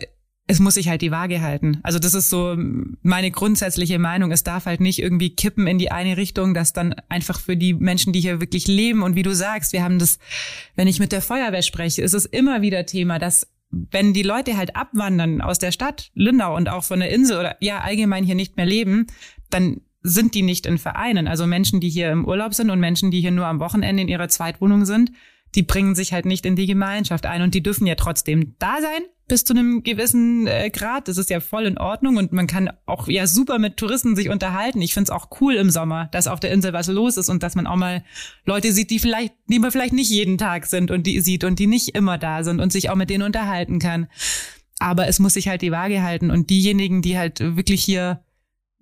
[0.46, 1.78] es muss sich halt die Waage halten.
[1.82, 2.54] Also das ist so
[3.02, 4.30] meine grundsätzliche Meinung.
[4.30, 7.72] Es darf halt nicht irgendwie kippen in die eine Richtung, dass dann einfach für die
[7.72, 10.18] Menschen, die hier wirklich leben und wie du sagst, wir haben das,
[10.76, 14.56] wenn ich mit der Feuerwehr spreche, ist es immer wieder Thema, dass wenn die Leute
[14.56, 18.34] halt abwandern aus der Stadt Lindau und auch von der Insel oder ja allgemein hier
[18.34, 19.06] nicht mehr leben,
[19.48, 21.26] dann sind die nicht in Vereinen.
[21.26, 24.08] Also Menschen, die hier im Urlaub sind und Menschen, die hier nur am Wochenende in
[24.08, 25.10] ihrer Zweitwohnung sind,
[25.54, 28.80] die bringen sich halt nicht in die Gemeinschaft ein und die dürfen ja trotzdem da
[28.82, 31.08] sein bis zu einem gewissen äh, Grad.
[31.08, 34.28] Das ist ja voll in Ordnung und man kann auch ja super mit Touristen sich
[34.28, 34.82] unterhalten.
[34.82, 37.54] Ich find's auch cool im Sommer, dass auf der Insel was los ist und dass
[37.54, 38.04] man auch mal
[38.44, 41.58] Leute sieht, die vielleicht, die man vielleicht nicht jeden Tag sind und die sieht und
[41.58, 44.08] die nicht immer da sind und sich auch mit denen unterhalten kann.
[44.78, 48.20] Aber es muss sich halt die Waage halten und diejenigen, die halt wirklich hier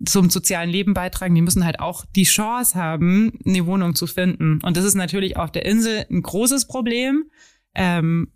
[0.04, 4.60] zum sozialen Leben beitragen, die müssen halt auch die Chance haben, eine Wohnung zu finden.
[4.62, 7.30] Und das ist natürlich auf der Insel ein großes Problem.
[7.74, 8.32] Ähm,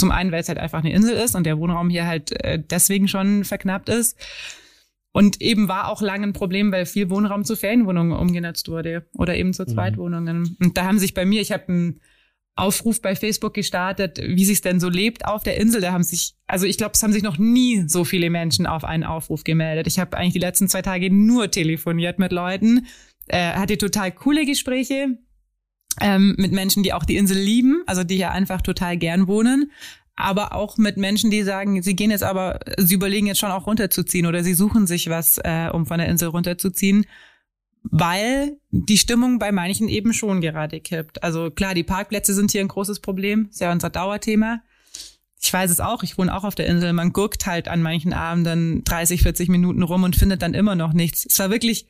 [0.00, 2.58] zum einen, weil es halt einfach eine Insel ist und der Wohnraum hier halt äh,
[2.58, 4.18] deswegen schon verknappt ist.
[5.12, 9.36] Und eben war auch lange ein Problem, weil viel Wohnraum zu Ferienwohnungen umgenutzt wurde oder
[9.36, 9.68] eben zu mhm.
[9.68, 10.56] Zweitwohnungen.
[10.60, 12.00] Und da haben sich bei mir, ich habe einen
[12.56, 15.80] Aufruf bei Facebook gestartet, wie sich denn so lebt auf der Insel.
[15.80, 18.84] Da haben sich, also ich glaube, es haben sich noch nie so viele Menschen auf
[18.84, 19.86] einen Aufruf gemeldet.
[19.86, 22.86] Ich habe eigentlich die letzten zwei Tage nur telefoniert mit Leuten,
[23.28, 25.18] äh, hatte total coole Gespräche
[26.00, 29.70] ähm, mit Menschen, die auch die Insel lieben, also die hier einfach total gern wohnen,
[30.16, 33.66] aber auch mit Menschen, die sagen, sie gehen jetzt aber, sie überlegen jetzt schon auch
[33.66, 37.06] runterzuziehen oder sie suchen sich was, äh, um von der Insel runterzuziehen,
[37.82, 41.22] weil die Stimmung bei manchen eben schon gerade kippt.
[41.22, 44.60] Also klar, die Parkplätze sind hier ein großes Problem, ist ja unser Dauerthema.
[45.42, 46.92] Ich weiß es auch, ich wohne auch auf der Insel.
[46.92, 50.92] Man guckt halt an manchen Abenden 30, 40 Minuten rum und findet dann immer noch
[50.92, 51.24] nichts.
[51.24, 51.86] Es war wirklich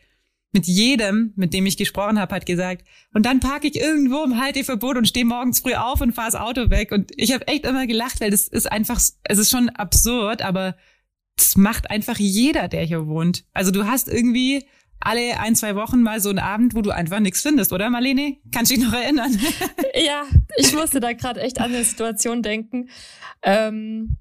[0.52, 2.84] mit jedem, mit dem ich gesprochen habe, hat gesagt,
[3.14, 6.40] und dann parke ich irgendwo im Halteverbot und stehe morgens früh auf und fahre das
[6.40, 6.90] Auto weg.
[6.92, 10.76] Und ich habe echt immer gelacht, weil das ist einfach, es ist schon absurd, aber
[11.36, 13.44] das macht einfach jeder, der hier wohnt.
[13.52, 14.64] Also du hast irgendwie
[14.98, 18.36] alle ein, zwei Wochen mal so einen Abend, wo du einfach nichts findest, oder Marlene?
[18.52, 19.38] Kannst du dich noch erinnern?
[19.94, 20.24] ja,
[20.56, 22.90] ich musste da gerade echt an eine Situation denken.
[23.42, 24.16] Ähm,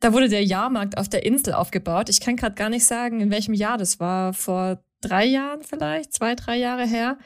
[0.00, 2.08] da wurde der Jahrmarkt auf der Insel aufgebaut.
[2.08, 4.32] Ich kann gerade gar nicht sagen, in welchem Jahr das war.
[4.32, 7.18] Vor drei Jahren vielleicht, zwei, drei Jahre her.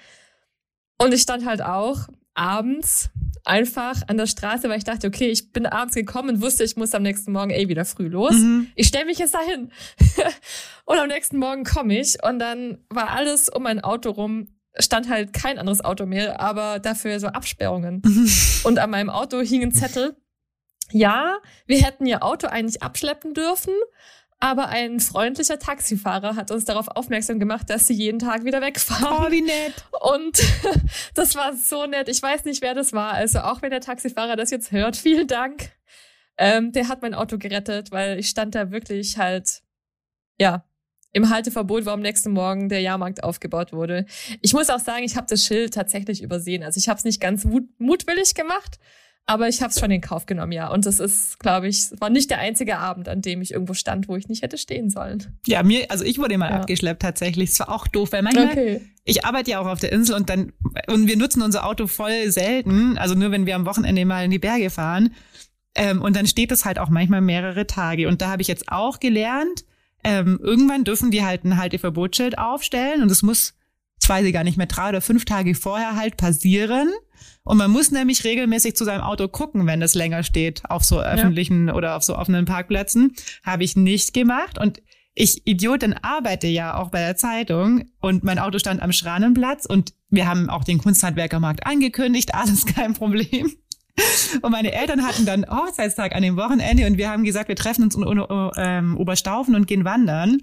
[0.99, 3.11] Und ich stand halt auch abends
[3.45, 6.77] einfach an der Straße, weil ich dachte, okay, ich bin abends gekommen und wusste, ich
[6.77, 8.35] muss am nächsten Morgen eh wieder früh los.
[8.35, 8.69] Mhm.
[8.75, 9.73] Ich stelle mich jetzt dahin.
[10.85, 15.09] und am nächsten Morgen komme ich und dann war alles um mein Auto rum stand
[15.09, 18.03] halt kein anderes Auto mehr, aber dafür so Absperrungen.
[18.65, 20.17] und an meinem Auto hing ein Zettel.
[20.93, 23.75] Ja, wir hätten ihr Auto eigentlich abschleppen dürfen,
[24.41, 29.27] aber ein freundlicher Taxifahrer hat uns darauf aufmerksam gemacht, dass sie jeden Tag wieder wegfahren.
[29.29, 29.85] Oh, wie nett.
[30.01, 30.41] Und
[31.15, 32.09] das war so nett.
[32.09, 33.13] Ich weiß nicht, wer das war.
[33.13, 35.71] Also auch wenn der Taxifahrer das jetzt hört, vielen Dank.
[36.39, 39.61] Ähm, der hat mein Auto gerettet, weil ich stand da wirklich halt,
[40.39, 40.65] ja,
[41.13, 44.07] im Halteverbot war am nächsten Morgen der Jahrmarkt aufgebaut wurde.
[44.41, 46.63] Ich muss auch sagen, ich habe das Schild tatsächlich übersehen.
[46.63, 48.79] Also ich habe es nicht ganz mut mutwillig gemacht,
[49.27, 50.73] aber ich habe es schon in Kauf genommen, ja.
[50.73, 54.09] Und das ist, glaube ich, war nicht der einzige Abend, an dem ich irgendwo stand,
[54.09, 55.39] wo ich nicht hätte stehen sollen.
[55.47, 56.57] Ja, mir, also ich wurde mal ja.
[56.61, 57.51] abgeschleppt tatsächlich.
[57.51, 58.81] Es war auch doof, weil manchmal, okay.
[59.05, 60.53] ich arbeite ja auch auf der Insel und dann,
[60.89, 64.33] und wir nutzen unser Auto voll selten, also nur wenn wir am Wochenende mal in
[64.33, 65.15] die Berge fahren.
[65.77, 68.09] Ähm, und dann steht es halt auch manchmal mehrere Tage.
[68.09, 69.65] Und da habe ich jetzt auch gelernt,
[70.03, 73.55] ähm, irgendwann dürfen die halt ein Halteverbotsschild aufstellen und es muss,
[74.11, 76.91] weiß ich gar nicht mehr, drei oder fünf Tage vorher halt passieren.
[77.45, 81.01] Und man muss nämlich regelmäßig zu seinem Auto gucken, wenn es länger steht auf so
[81.01, 81.75] öffentlichen ja.
[81.75, 83.15] oder auf so offenen Parkplätzen.
[83.45, 84.83] Habe ich nicht gemacht und
[85.15, 89.95] ich Idiotin arbeite ja auch bei der Zeitung und mein Auto stand am Schranenplatz und
[90.09, 93.53] wir haben auch den Kunsthandwerkermarkt angekündigt, alles kein Problem.
[94.41, 97.85] Und meine Eltern hatten dann Hochzeitstag an dem Wochenende und wir haben gesagt, wir treffen
[97.85, 98.25] uns in
[98.57, 100.39] ähm, Oberstaufen und gehen wandern.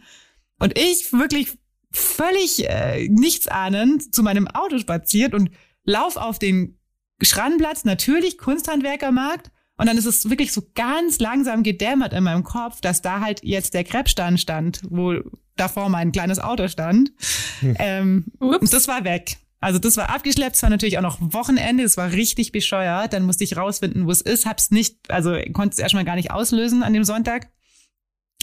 [0.60, 1.58] Und ich wirklich
[1.98, 5.50] völlig äh, nichtsahnend zu meinem Auto spaziert und
[5.84, 6.78] lauf auf den
[7.22, 9.52] Schranplatz, natürlich Kunsthandwerkermarkt.
[9.80, 13.44] Und dann ist es wirklich so ganz langsam gedämmert in meinem Kopf, dass da halt
[13.44, 15.20] jetzt der Krebsstand stand, wo
[15.56, 17.12] davor mein kleines Auto stand.
[17.60, 17.76] Hm.
[17.78, 19.38] Ähm, und das war weg.
[19.60, 23.14] Also das war abgeschleppt, es war natürlich auch noch Wochenende, es war richtig bescheuert.
[23.14, 26.32] Dann musste ich rausfinden, wo es ist, hab's nicht, also konnte es erstmal gar nicht
[26.32, 27.50] auslösen an dem Sonntag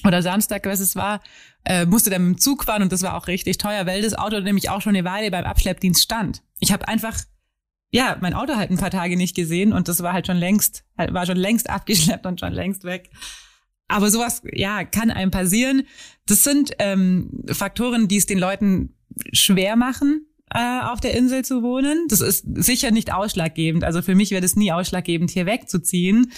[0.04, 1.22] oder Samstag, was es war,
[1.64, 4.14] äh, musste dann mit dem Zug fahren und das war auch richtig teuer, weil das
[4.14, 6.42] Auto nämlich auch schon eine Weile beim Abschleppdienst stand.
[6.60, 7.16] Ich habe einfach
[7.94, 10.84] ja, mein Auto halt ein paar Tage nicht gesehen und das war halt schon längst,
[10.98, 13.08] halt, war schon längst abgeschleppt und schon längst weg.
[13.86, 15.84] Aber sowas, ja, kann einem passieren.
[16.26, 18.96] Das sind ähm, Faktoren, die es den Leuten
[19.32, 22.06] schwer machen, äh, auf der Insel zu wohnen.
[22.08, 23.84] Das ist sicher nicht ausschlaggebend.
[23.84, 26.32] Also für mich wäre das nie ausschlaggebend, hier wegzuziehen.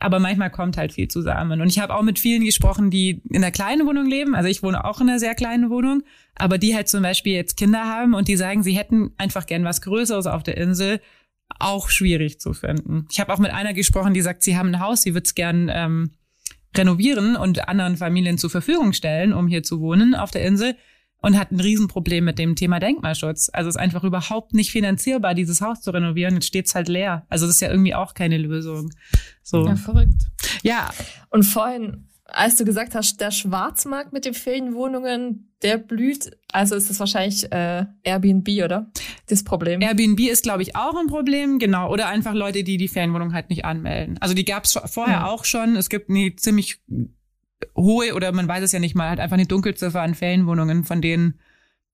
[0.00, 1.60] Aber manchmal kommt halt viel zusammen.
[1.60, 4.34] Und ich habe auch mit vielen gesprochen, die in einer kleinen Wohnung leben.
[4.34, 6.02] Also ich wohne auch in einer sehr kleinen Wohnung,
[6.34, 9.64] aber die halt zum Beispiel jetzt Kinder haben und die sagen, sie hätten einfach gern
[9.64, 11.00] was Größeres auf der Insel.
[11.58, 13.06] Auch schwierig zu finden.
[13.10, 15.34] Ich habe auch mit einer gesprochen, die sagt, sie haben ein Haus, sie würde es
[15.34, 16.12] gern ähm,
[16.76, 20.76] renovieren und anderen Familien zur Verfügung stellen, um hier zu wohnen auf der Insel
[21.22, 23.50] und hat ein Riesenproblem mit dem Thema Denkmalschutz.
[23.52, 26.34] Also es ist einfach überhaupt nicht finanzierbar, dieses Haus zu renovieren.
[26.34, 27.26] Jetzt steht's halt leer.
[27.28, 28.90] Also das ist ja irgendwie auch keine Lösung.
[29.42, 29.66] So.
[29.66, 30.22] Ja, verrückt.
[30.62, 30.90] Ja.
[31.30, 36.90] Und vorhin, als du gesagt hast, der Schwarzmarkt mit den Ferienwohnungen, der blüht, also ist
[36.90, 38.90] es wahrscheinlich äh, Airbnb, oder?
[39.26, 39.80] Das Problem.
[39.82, 41.92] Airbnb ist, glaube ich, auch ein Problem, genau.
[41.92, 44.16] Oder einfach Leute, die die Ferienwohnung halt nicht anmelden.
[44.20, 45.26] Also die gab's vorher ja.
[45.26, 45.76] auch schon.
[45.76, 46.80] Es gibt eine ziemlich
[47.76, 51.00] hohe oder man weiß es ja nicht mal, halt einfach eine Dunkelziffer an Ferienwohnungen, von
[51.00, 51.38] denen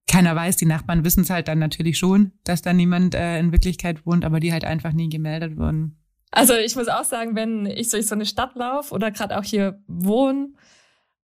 [0.08, 0.56] keiner weiß.
[0.56, 4.24] Die Nachbarn wissen es halt dann natürlich schon, dass da niemand äh, in Wirklichkeit wohnt,
[4.24, 5.96] aber die halt einfach nie gemeldet wurden.
[6.30, 9.44] Also ich muss auch sagen, wenn ich durch so eine Stadt laufe oder gerade auch
[9.44, 10.50] hier wohne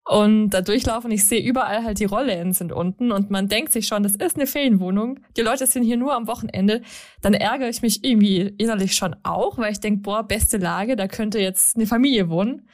[0.05, 3.73] und da durchlaufe und ich sehe überall halt die Rollläden sind unten und man denkt
[3.73, 5.21] sich schon, das ist eine Ferienwohnung.
[5.37, 6.83] Die Leute sind hier nur am Wochenende.
[7.21, 11.07] Dann ärgere ich mich irgendwie innerlich schon auch, weil ich denke, boah, beste Lage, da
[11.07, 12.67] könnte jetzt eine Familie wohnen.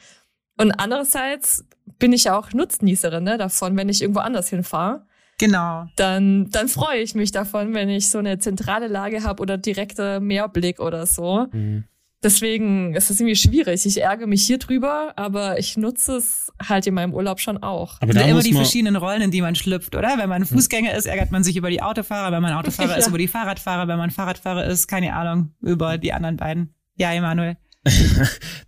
[0.59, 1.65] Und andererseits
[1.99, 5.05] bin ich ja auch Nutznießerin ne, davon, wenn ich irgendwo anders hinfahre.
[5.37, 5.85] Genau.
[5.95, 10.19] Dann, dann freue ich mich davon, wenn ich so eine zentrale Lage habe oder direkte
[10.19, 11.47] Meerblick oder so.
[11.51, 11.85] Mhm.
[12.21, 13.85] Deswegen ist es irgendwie schwierig.
[13.85, 17.95] Ich ärgere mich hier drüber, aber ich nutze es halt in meinem Urlaub schon auch.
[18.01, 20.17] Aber da immer die verschiedenen Rollen, in die man schlüpft, oder?
[20.17, 22.33] Wenn man Fußgänger ist, ärgert man sich über die Autofahrer.
[22.33, 22.97] Wenn man Autofahrer ja.
[22.97, 23.87] ist, über die Fahrradfahrer.
[23.87, 26.73] Wenn man Fahrradfahrer ist, keine Ahnung, über die anderen beiden.
[26.97, 27.55] Ja, Emanuel.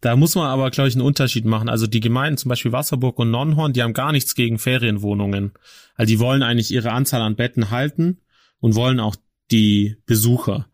[0.02, 1.70] da muss man aber, glaube ich, einen Unterschied machen.
[1.70, 5.52] Also die Gemeinden, zum Beispiel Wasserburg und Nonnhorn, die haben gar nichts gegen Ferienwohnungen.
[5.96, 8.22] Also die wollen eigentlich ihre Anzahl an Betten halten
[8.60, 9.16] und wollen auch
[9.52, 10.68] die Besucher.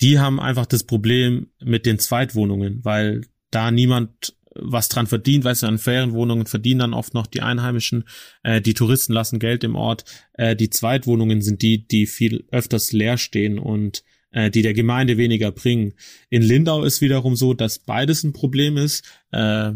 [0.00, 5.64] Die haben einfach das Problem mit den Zweitwohnungen, weil da niemand was dran verdient, weißt
[5.64, 8.04] du, an Ferienwohnungen verdienen dann oft noch die Einheimischen,
[8.42, 10.04] äh, die Touristen lassen Geld im Ort,
[10.34, 14.04] äh, die Zweitwohnungen sind die, die viel öfters leer stehen und
[14.34, 15.94] äh, die der Gemeinde weniger bringen.
[16.28, 19.04] In Lindau ist wiederum so, dass beides ein Problem ist.
[19.30, 19.72] Äh,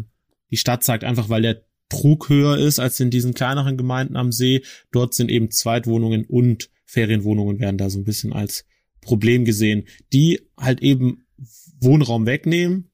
[0.51, 4.31] die Stadt sagt einfach, weil der Trug höher ist als in diesen kleineren Gemeinden am
[4.31, 8.65] See, dort sind eben Zweitwohnungen und Ferienwohnungen werden da so ein bisschen als
[9.01, 11.25] Problem gesehen, die halt eben
[11.79, 12.91] Wohnraum wegnehmen,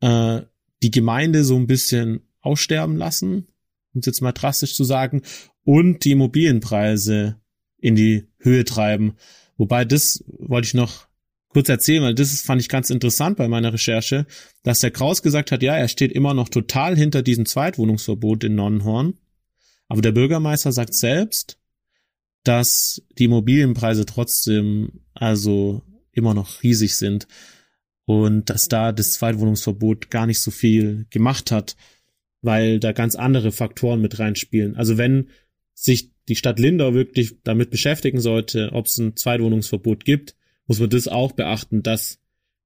[0.00, 0.42] äh,
[0.82, 3.46] die Gemeinde so ein bisschen aussterben lassen,
[3.92, 5.22] um es jetzt mal drastisch zu sagen,
[5.62, 7.36] und die Immobilienpreise
[7.78, 9.16] in die Höhe treiben.
[9.56, 11.06] Wobei das wollte ich noch
[11.48, 14.26] kurz erzählen, weil das fand ich ganz interessant bei meiner Recherche,
[14.62, 18.54] dass der Kraus gesagt hat, ja, er steht immer noch total hinter diesem Zweitwohnungsverbot in
[18.54, 19.14] Nonnenhorn.
[19.88, 21.58] Aber der Bürgermeister sagt selbst,
[22.44, 25.82] dass die Immobilienpreise trotzdem also
[26.12, 27.26] immer noch riesig sind
[28.04, 31.76] und dass da das Zweitwohnungsverbot gar nicht so viel gemacht hat,
[32.42, 34.76] weil da ganz andere Faktoren mit reinspielen.
[34.76, 35.30] Also wenn
[35.74, 40.34] sich die Stadt Lindau wirklich damit beschäftigen sollte, ob es ein Zweitwohnungsverbot gibt,
[40.66, 42.18] muss man das auch beachten, dass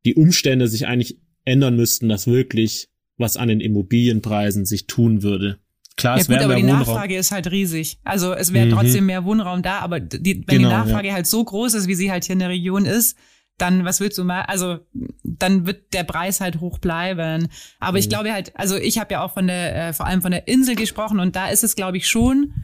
[0.07, 2.89] die Umstände sich eigentlich ändern müssten, dass wirklich
[3.19, 5.59] was an den Immobilienpreisen sich tun würde.
[5.97, 6.79] Klar, ja, es wäre aber mehr die Wohnraum.
[6.79, 7.99] Nachfrage ist halt riesig.
[8.05, 8.71] Also es wäre Mhm.
[8.71, 11.95] trotzdem mehr Wohnraum da, aber die, wenn Genau, die Nachfrage halt so groß ist, wie
[11.95, 13.19] sie halt hier in der Region ist,
[13.59, 14.41] dann was willst du mal?
[14.43, 14.79] Also
[15.23, 17.49] dann wird der Preis halt hoch bleiben.
[17.79, 18.11] Aber ich Mhm.
[18.11, 20.77] glaube halt, also ich habe ja auch von der, äh, vor allem von der Insel
[20.77, 22.55] gesprochen und da ist es, glaube ich, schon.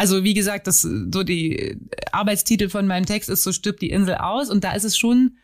[0.00, 1.76] Also wie gesagt, das so die
[2.10, 5.36] Arbeitstitel von meinem Text ist so stirbt die Insel aus und da ist es schon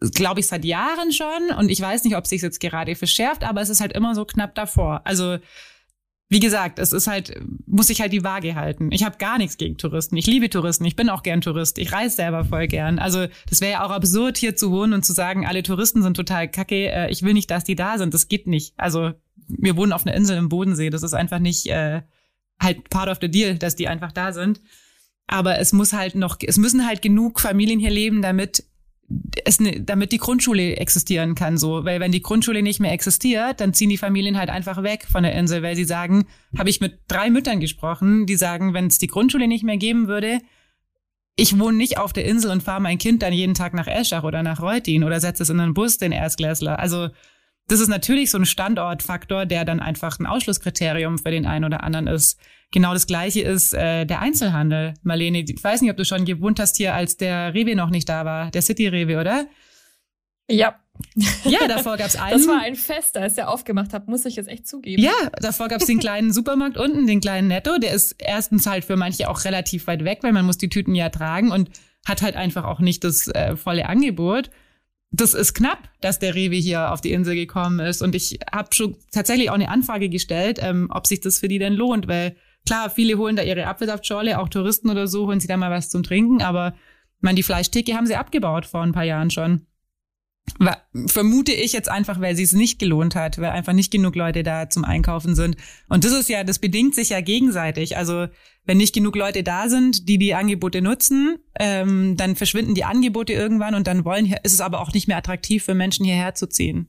[0.00, 1.54] glaube ich, seit Jahren schon.
[1.58, 4.24] Und ich weiß nicht, ob sich jetzt gerade verschärft, aber es ist halt immer so
[4.24, 5.02] knapp davor.
[5.04, 5.36] Also,
[6.30, 8.90] wie gesagt, es ist halt, muss ich halt die Waage halten.
[8.92, 10.16] Ich habe gar nichts gegen Touristen.
[10.16, 10.86] Ich liebe Touristen.
[10.86, 11.76] Ich bin auch gern Tourist.
[11.76, 12.98] Ich reise selber voll gern.
[12.98, 16.16] Also, das wäre ja auch absurd, hier zu wohnen und zu sagen, alle Touristen sind
[16.16, 16.90] total kacke.
[16.90, 18.14] Äh, ich will nicht, dass die da sind.
[18.14, 18.72] Das geht nicht.
[18.78, 19.12] Also,
[19.48, 20.88] wir wohnen auf einer Insel im Bodensee.
[20.88, 22.00] Das ist einfach nicht äh,
[22.60, 24.60] halt part of the deal, dass die einfach da sind.
[25.26, 28.64] Aber es muss halt noch, es müssen halt genug Familien hier leben, damit
[29.44, 31.84] es, ne- damit die Grundschule existieren kann, so.
[31.84, 35.22] Weil wenn die Grundschule nicht mehr existiert, dann ziehen die Familien halt einfach weg von
[35.22, 36.26] der Insel, weil sie sagen,
[36.58, 40.08] habe ich mit drei Müttern gesprochen, die sagen, wenn es die Grundschule nicht mehr geben
[40.08, 40.40] würde,
[41.36, 44.24] ich wohne nicht auf der Insel und fahre mein Kind dann jeden Tag nach Eschach
[44.24, 46.78] oder nach Reutin oder setze es in einen Bus, den Erstklässler.
[46.78, 47.08] Also
[47.68, 51.82] das ist natürlich so ein Standortfaktor, der dann einfach ein Ausschlusskriterium für den einen oder
[51.82, 52.38] anderen ist.
[52.72, 54.94] Genau das gleiche ist äh, der Einzelhandel.
[55.02, 58.08] Marlene, ich weiß nicht, ob du schon gewohnt hast hier, als der Rewe noch nicht
[58.08, 59.46] da war, der City Rewe, oder?
[60.48, 60.76] Ja,
[61.44, 62.38] Ja, davor gab's einen.
[62.38, 65.02] das war ein Fest, als ihr aufgemacht habt, muss ich jetzt echt zugeben.
[65.02, 67.78] ja, davor gab's den kleinen Supermarkt unten, den kleinen Netto.
[67.78, 70.94] Der ist erstens halt für manche auch relativ weit weg, weil man muss die Tüten
[70.94, 71.70] ja tragen und
[72.06, 74.50] hat halt einfach auch nicht das äh, volle Angebot.
[75.10, 78.02] Das ist knapp, dass der Rewe hier auf die Insel gekommen ist.
[78.02, 81.58] Und ich habe schon tatsächlich auch eine Anfrage gestellt, ähm, ob sich das für die
[81.58, 82.36] denn lohnt, weil
[82.66, 85.88] klar, viele holen da ihre Apfelsaftschorle, auch Touristen oder so, holen sie da mal was
[85.88, 86.74] zum Trinken, aber
[87.20, 89.66] meine, die Fleischtheke haben sie abgebaut vor ein paar Jahren schon.
[91.06, 94.42] Vermute ich jetzt einfach, weil sie es nicht gelohnt hat, weil einfach nicht genug Leute
[94.42, 95.56] da zum Einkaufen sind.
[95.88, 97.96] Und das ist ja, das bedingt sich ja gegenseitig.
[97.96, 98.26] Also
[98.64, 103.32] wenn nicht genug Leute da sind, die die Angebote nutzen, ähm, dann verschwinden die Angebote
[103.32, 106.46] irgendwann und dann wollen, ist es aber auch nicht mehr attraktiv für Menschen hierher zu
[106.48, 106.88] ziehen.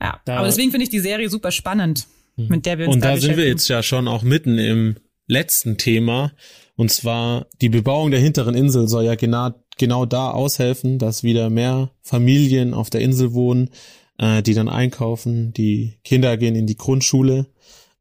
[0.00, 3.04] Ja, Da- aber deswegen finde ich die Serie super spannend, mit der wir uns Und
[3.04, 4.96] da, da sind wir jetzt ja schon auch mitten im
[5.26, 6.32] letzten Thema.
[6.74, 11.50] Und zwar die Bebauung der hinteren Insel soll ja genau, genau da aushelfen, dass wieder
[11.50, 13.70] mehr Familien auf der Insel wohnen,
[14.18, 17.46] äh, die dann einkaufen, die Kinder gehen in die Grundschule.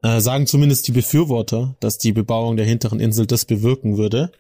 [0.02, 4.32] Äh, sagen zumindest die Befürworter, dass die Bebauung der hinteren Insel das bewirken würde.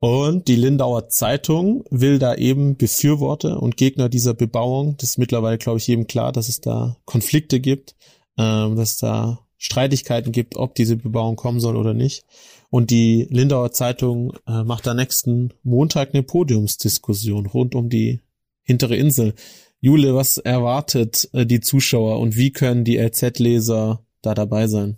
[0.00, 5.58] Und die Lindauer Zeitung will da eben Befürworter und Gegner dieser Bebauung, das ist mittlerweile,
[5.58, 7.94] glaube ich, jedem klar, dass es da Konflikte gibt,
[8.36, 12.24] ähm, dass da Streitigkeiten gibt, ob diese Bebauung kommen soll oder nicht.
[12.72, 18.22] Und die Lindauer Zeitung äh, macht da nächsten Montag eine Podiumsdiskussion rund um die
[18.62, 19.34] hintere Insel.
[19.80, 24.96] Jule, was erwartet äh, die Zuschauer und wie können die LZ-Leser da dabei sein?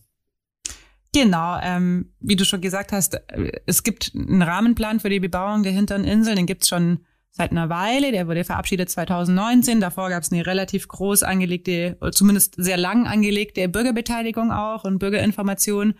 [1.12, 5.64] Genau, ähm, wie du schon gesagt hast, äh, es gibt einen Rahmenplan für die Bebauung
[5.64, 7.00] der hinteren Insel, den gibt's schon
[7.32, 9.80] seit einer Weile, der wurde verabschiedet 2019.
[9.80, 15.94] Davor gab's eine relativ groß angelegte, zumindest sehr lang angelegte Bürgerbeteiligung auch und Bürgerinformation,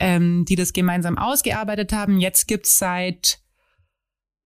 [0.00, 2.18] ähm, die das gemeinsam ausgearbeitet haben.
[2.18, 3.38] Jetzt gibt's seit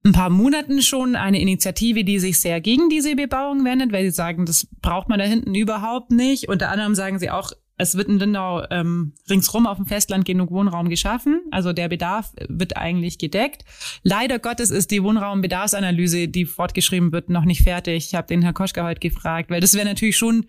[0.05, 4.11] ein paar Monaten schon eine Initiative, die sich sehr gegen diese Bebauung wendet, weil sie
[4.11, 6.49] sagen, das braucht man da hinten überhaupt nicht.
[6.49, 10.51] Unter anderem sagen sie auch, es wird in Lindau ähm, ringsrum auf dem Festland genug
[10.51, 11.43] Wohnraum geschaffen.
[11.51, 13.65] Also der Bedarf wird eigentlich gedeckt.
[14.03, 18.07] Leider Gottes ist die Wohnraumbedarfsanalyse, die fortgeschrieben wird, noch nicht fertig.
[18.07, 20.47] Ich habe den Herr Koschka heute gefragt, weil das wäre natürlich schon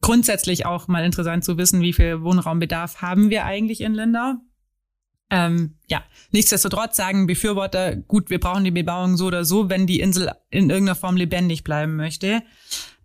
[0.00, 4.34] grundsätzlich auch mal interessant zu wissen, wie viel Wohnraumbedarf haben wir eigentlich in Lindau.
[5.30, 10.00] Ähm, ja, nichtsdestotrotz sagen Befürworter, gut, wir brauchen die Bebauung so oder so, wenn die
[10.00, 12.42] Insel in irgendeiner Form lebendig bleiben möchte.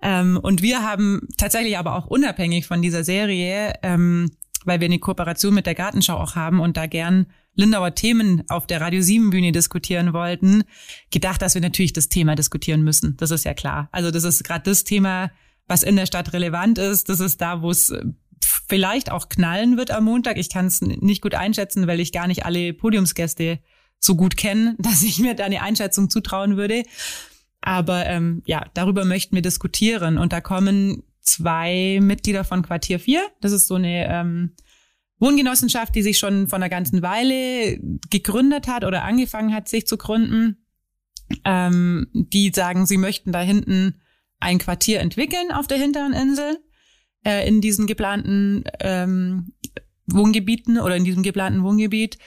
[0.02, 4.32] Ähm, und wir haben tatsächlich aber auch unabhängig von dieser Serie, ähm,
[4.64, 8.68] weil wir eine Kooperation mit der Gartenschau auch haben und da gern Lindauer Themen auf
[8.68, 10.64] der Radio 7 Bühne diskutieren wollten,
[11.12, 13.16] gedacht, dass wir natürlich das Thema diskutieren müssen.
[13.18, 13.90] Das ist ja klar.
[13.92, 15.30] Also das ist gerade das Thema,
[15.68, 17.10] was in der Stadt relevant ist.
[17.10, 17.94] Das ist da, wo es
[18.68, 20.38] vielleicht auch knallen wird am Montag.
[20.38, 23.60] Ich kann es nicht gut einschätzen, weil ich gar nicht alle Podiumsgäste
[24.00, 26.84] so gut kenne, dass ich mir da eine Einschätzung zutrauen würde.
[27.62, 30.18] Aber ähm, ja, darüber möchten wir diskutieren.
[30.18, 33.22] Und da kommen zwei Mitglieder von Quartier 4.
[33.40, 34.52] Das ist so eine ähm,
[35.20, 39.98] Wohngenossenschaft, die sich schon von einer ganzen Weile gegründet hat oder angefangen hat, sich zu
[39.98, 40.58] gründen.
[41.46, 44.02] Ähm, die sagen, sie möchten da hinten
[44.44, 46.60] ein Quartier entwickeln auf der hinteren Insel,
[47.26, 49.54] äh, in diesen geplanten ähm,
[50.06, 52.18] Wohngebieten oder in diesem geplanten Wohngebiet.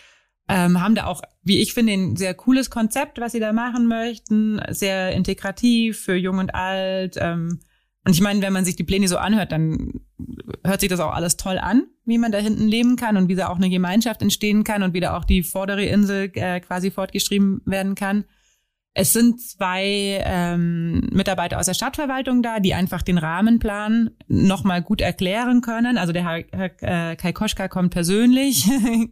[0.48, 3.86] Ähm, haben da auch, wie ich finde, ein sehr cooles Konzept, was sie da machen
[3.86, 4.60] möchten.
[4.70, 7.16] Sehr integrativ für Jung und Alt.
[7.18, 7.60] Ähm,
[8.04, 9.94] und ich meine, wenn man sich die Pläne so anhört, dann
[10.64, 13.34] hört sich das auch alles toll an, wie man da hinten leben kann und wie
[13.34, 16.92] da auch eine Gemeinschaft entstehen kann und wie da auch die vordere Insel äh, quasi
[16.92, 18.24] fortgeschrieben werden kann.
[18.98, 25.02] Es sind zwei ähm, Mitarbeiter aus der Stadtverwaltung da, die einfach den Rahmenplan nochmal gut
[25.02, 25.98] erklären können.
[25.98, 28.66] Also der Herr, Herr äh, Kai Koschka kommt persönlich.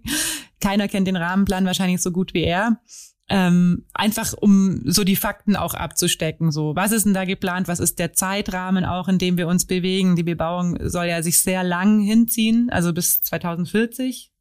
[0.61, 2.81] Keiner kennt den Rahmenplan wahrscheinlich so gut wie er
[3.29, 6.51] ähm, einfach um so die Fakten auch abzustecken.
[6.51, 7.69] So, was ist denn da geplant?
[7.69, 10.17] Was ist der Zeitrahmen auch, in dem wir uns bewegen?
[10.17, 14.34] Die Bebauung soll ja sich sehr lang hinziehen, also bis 2040.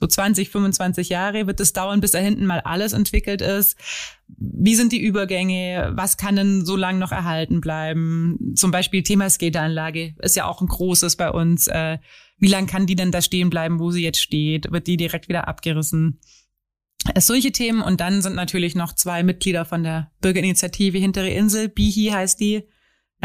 [0.00, 3.76] So 20, 25 Jahre wird es dauern, bis da hinten mal alles entwickelt ist.
[4.26, 5.92] Wie sind die Übergänge?
[5.94, 8.54] Was kann denn so lang noch erhalten bleiben?
[8.56, 11.68] Zum Beispiel Thema Skateranlage ist ja auch ein großes bei uns.
[11.68, 11.98] Äh,
[12.38, 14.70] wie lang kann die denn da stehen bleiben, wo sie jetzt steht?
[14.72, 16.18] Wird die direkt wieder abgerissen?
[17.18, 22.10] solche Themen und dann sind natürlich noch zwei Mitglieder von der Bürgerinitiative Hintere Insel, Bihi
[22.10, 22.64] heißt die,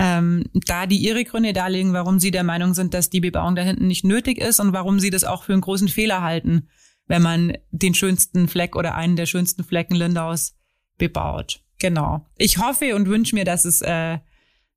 [0.02, 3.64] ähm, da die ihre Gründe darlegen, warum sie der Meinung sind, dass die Bebauung da
[3.64, 6.70] hinten nicht nötig ist und warum sie das auch für einen großen Fehler halten,
[7.08, 10.56] wenn man den schönsten Fleck oder einen der schönsten Flecken Lindaus
[10.98, 11.62] bebaut.
[11.80, 12.26] Genau.
[12.38, 14.20] Ich hoffe und wünsche mir, dass es äh,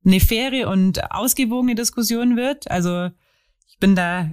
[0.04, 2.68] eine faire und ausgewogene Diskussion wird.
[2.68, 3.08] Also
[3.68, 4.28] ich bin da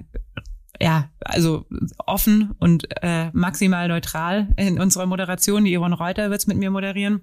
[0.80, 1.66] ja, also
[2.04, 5.64] offen und äh, maximal neutral in unserer Moderation.
[5.64, 7.22] Die Yvonne Reuter wird's mit mir moderieren.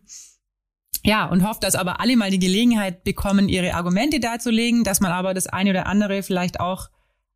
[1.07, 5.13] Ja, und hofft, dass aber alle mal die Gelegenheit bekommen, ihre Argumente darzulegen, dass man
[5.13, 6.89] aber das eine oder andere vielleicht auch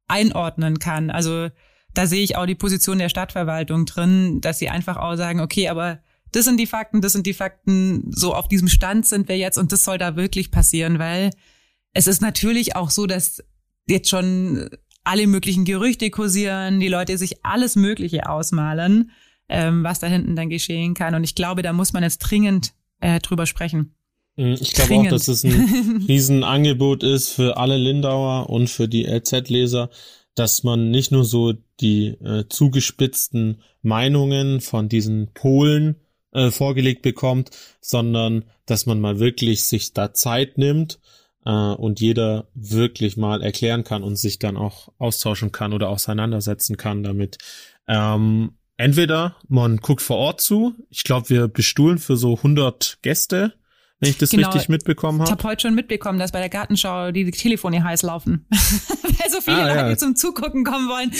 [0.09, 1.09] einordnen kann.
[1.09, 1.47] Also
[1.93, 5.69] da sehe ich auch die Position der Stadtverwaltung drin, dass sie einfach auch sagen, okay,
[5.69, 5.99] aber
[6.33, 9.57] das sind die Fakten, das sind die Fakten, so auf diesem Stand sind wir jetzt
[9.57, 11.29] und das soll da wirklich passieren, weil
[11.93, 13.41] es ist natürlich auch so, dass
[13.87, 14.69] jetzt schon
[15.05, 19.11] alle möglichen Gerüchte kursieren, die Leute sich alles Mögliche ausmalen,
[19.47, 21.15] ähm, was da hinten dann geschehen kann.
[21.15, 23.95] Und ich glaube, da muss man jetzt dringend äh, drüber sprechen.
[24.37, 29.05] Mm, ich glaube auch, dass es ein Riesenangebot ist für alle Lindauer und für die
[29.05, 29.89] LZ-Leser,
[30.35, 35.97] dass man nicht nur so die äh, zugespitzten Meinungen von diesen Polen
[36.31, 40.99] äh, vorgelegt bekommt, sondern dass man mal wirklich sich da Zeit nimmt
[41.45, 46.77] äh, und jeder wirklich mal erklären kann und sich dann auch austauschen kann oder auseinandersetzen
[46.77, 47.37] kann damit.
[47.87, 50.73] Ähm, entweder man guckt vor Ort zu.
[50.89, 53.53] Ich glaube, wir bestuhlen für so 100 Gäste
[54.01, 54.49] wenn ich das genau.
[54.49, 55.29] richtig mitbekommen habe.
[55.29, 58.47] Ich habe heute schon mitbekommen, dass bei der Gartenschau die Telefone heiß laufen.
[58.51, 59.97] weil so viele ah, Leute ja.
[59.97, 61.11] zum Zugucken kommen wollen,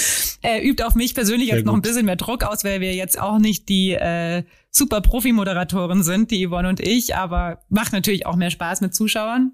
[0.42, 2.96] äh, übt auf mich persönlich Sehr jetzt noch ein bisschen mehr Druck aus, weil wir
[2.96, 8.26] jetzt auch nicht die äh, super Profi-Moderatoren sind, die Yvonne und ich, aber macht natürlich
[8.26, 9.52] auch mehr Spaß mit Zuschauern.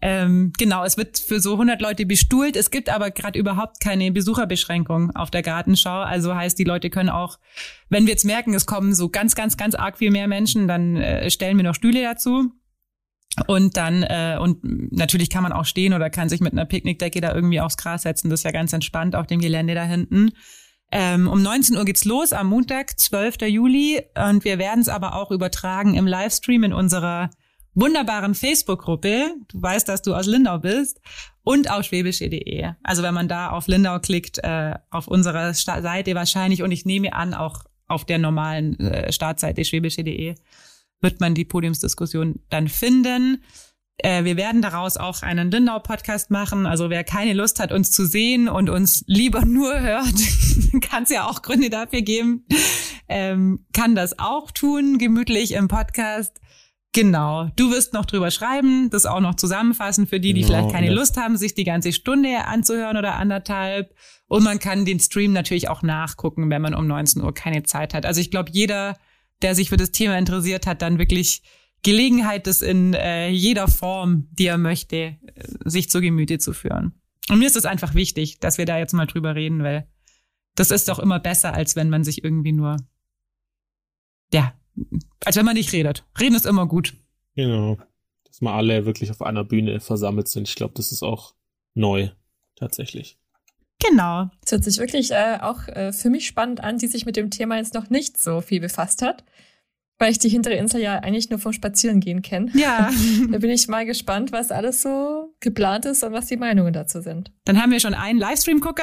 [0.00, 2.56] Ähm, genau, es wird für so 100 Leute bestuhlt.
[2.56, 6.00] Es gibt aber gerade überhaupt keine Besucherbeschränkung auf der Gartenschau.
[6.00, 7.38] Also heißt, die Leute können auch,
[7.88, 10.96] wenn wir jetzt merken, es kommen so ganz, ganz, ganz arg viel mehr Menschen, dann
[10.96, 12.52] äh, stellen wir noch Stühle dazu.
[13.46, 14.60] Und dann, äh, und
[14.92, 18.02] natürlich kann man auch stehen oder kann sich mit einer Picknickdecke da irgendwie aufs Gras
[18.02, 18.28] setzen.
[18.30, 20.32] Das ist ja ganz entspannt auf dem Gelände da hinten.
[20.94, 23.42] Ähm, um 19 Uhr geht's los am Montag, 12.
[23.48, 24.02] Juli.
[24.14, 27.30] Und wir werden es aber auch übertragen im Livestream in unserer
[27.74, 29.34] wunderbaren Facebook-Gruppe.
[29.48, 31.00] Du weißt, dass du aus Lindau bist.
[31.42, 32.72] Und auf schwäbische.de.
[32.82, 37.14] Also wenn man da auf Lindau klickt, äh, auf unserer Seite wahrscheinlich und ich nehme
[37.14, 40.34] an, auch auf der normalen äh, Startseite schwäbische.de
[41.00, 43.42] wird man die Podiumsdiskussion dann finden.
[44.02, 46.66] Äh, wir werden daraus auch einen Lindau-Podcast machen.
[46.66, 50.14] Also wer keine Lust hat, uns zu sehen und uns lieber nur hört,
[50.82, 52.44] kann es ja auch Gründe dafür geben,
[53.08, 56.40] ähm, kann das auch tun, gemütlich im Podcast.
[56.94, 57.48] Genau.
[57.56, 60.88] Du wirst noch drüber schreiben, das auch noch zusammenfassen für die, die genau, vielleicht keine
[60.88, 60.92] ja.
[60.92, 63.94] Lust haben, sich die ganze Stunde anzuhören oder anderthalb.
[64.26, 67.94] Und man kann den Stream natürlich auch nachgucken, wenn man um 19 Uhr keine Zeit
[67.94, 68.04] hat.
[68.04, 68.96] Also ich glaube, jeder
[69.42, 71.42] der sich für das Thema interessiert, hat dann wirklich
[71.82, 75.16] Gelegenheit, das in äh, jeder Form, die er möchte, äh,
[75.64, 76.92] sich zu Gemüte zu führen.
[77.28, 79.88] Und mir ist es einfach wichtig, dass wir da jetzt mal drüber reden, weil
[80.54, 82.76] das ist doch immer besser, als wenn man sich irgendwie nur
[84.32, 84.54] ja,
[85.24, 86.04] als wenn man nicht redet.
[86.18, 86.94] Reden ist immer gut.
[87.34, 87.78] Genau.
[88.24, 90.48] Dass mal alle wirklich auf einer Bühne versammelt sind.
[90.48, 91.34] Ich glaube, das ist auch
[91.74, 92.08] neu,
[92.56, 93.18] tatsächlich.
[93.78, 94.30] Genau.
[94.44, 97.30] Es hört sich wirklich äh, auch äh, für mich spannend an, die sich mit dem
[97.30, 99.24] Thema jetzt noch nicht so viel befasst hat
[100.02, 102.50] weil ich die hintere Insel ja eigentlich nur vom Spazierengehen kenne.
[102.54, 102.90] Ja.
[103.30, 107.00] da bin ich mal gespannt, was alles so geplant ist und was die Meinungen dazu
[107.00, 107.30] sind.
[107.44, 108.82] Dann haben wir schon einen Livestream-Gucker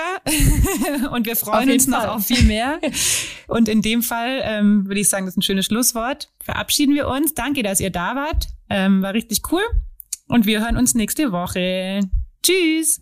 [1.11, 2.79] und wir freuen uns noch auf viel mehr.
[3.47, 6.31] Und in dem Fall ähm, würde ich sagen, das ist ein schönes Schlusswort.
[6.39, 7.33] Verabschieden wir uns.
[7.33, 8.45] Danke, dass ihr da wart.
[8.69, 9.63] Ähm, war richtig cool.
[10.27, 12.01] Und wir hören uns nächste Woche.
[12.43, 13.01] Tschüss.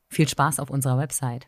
[0.11, 1.47] Viel Spaß auf unserer Website.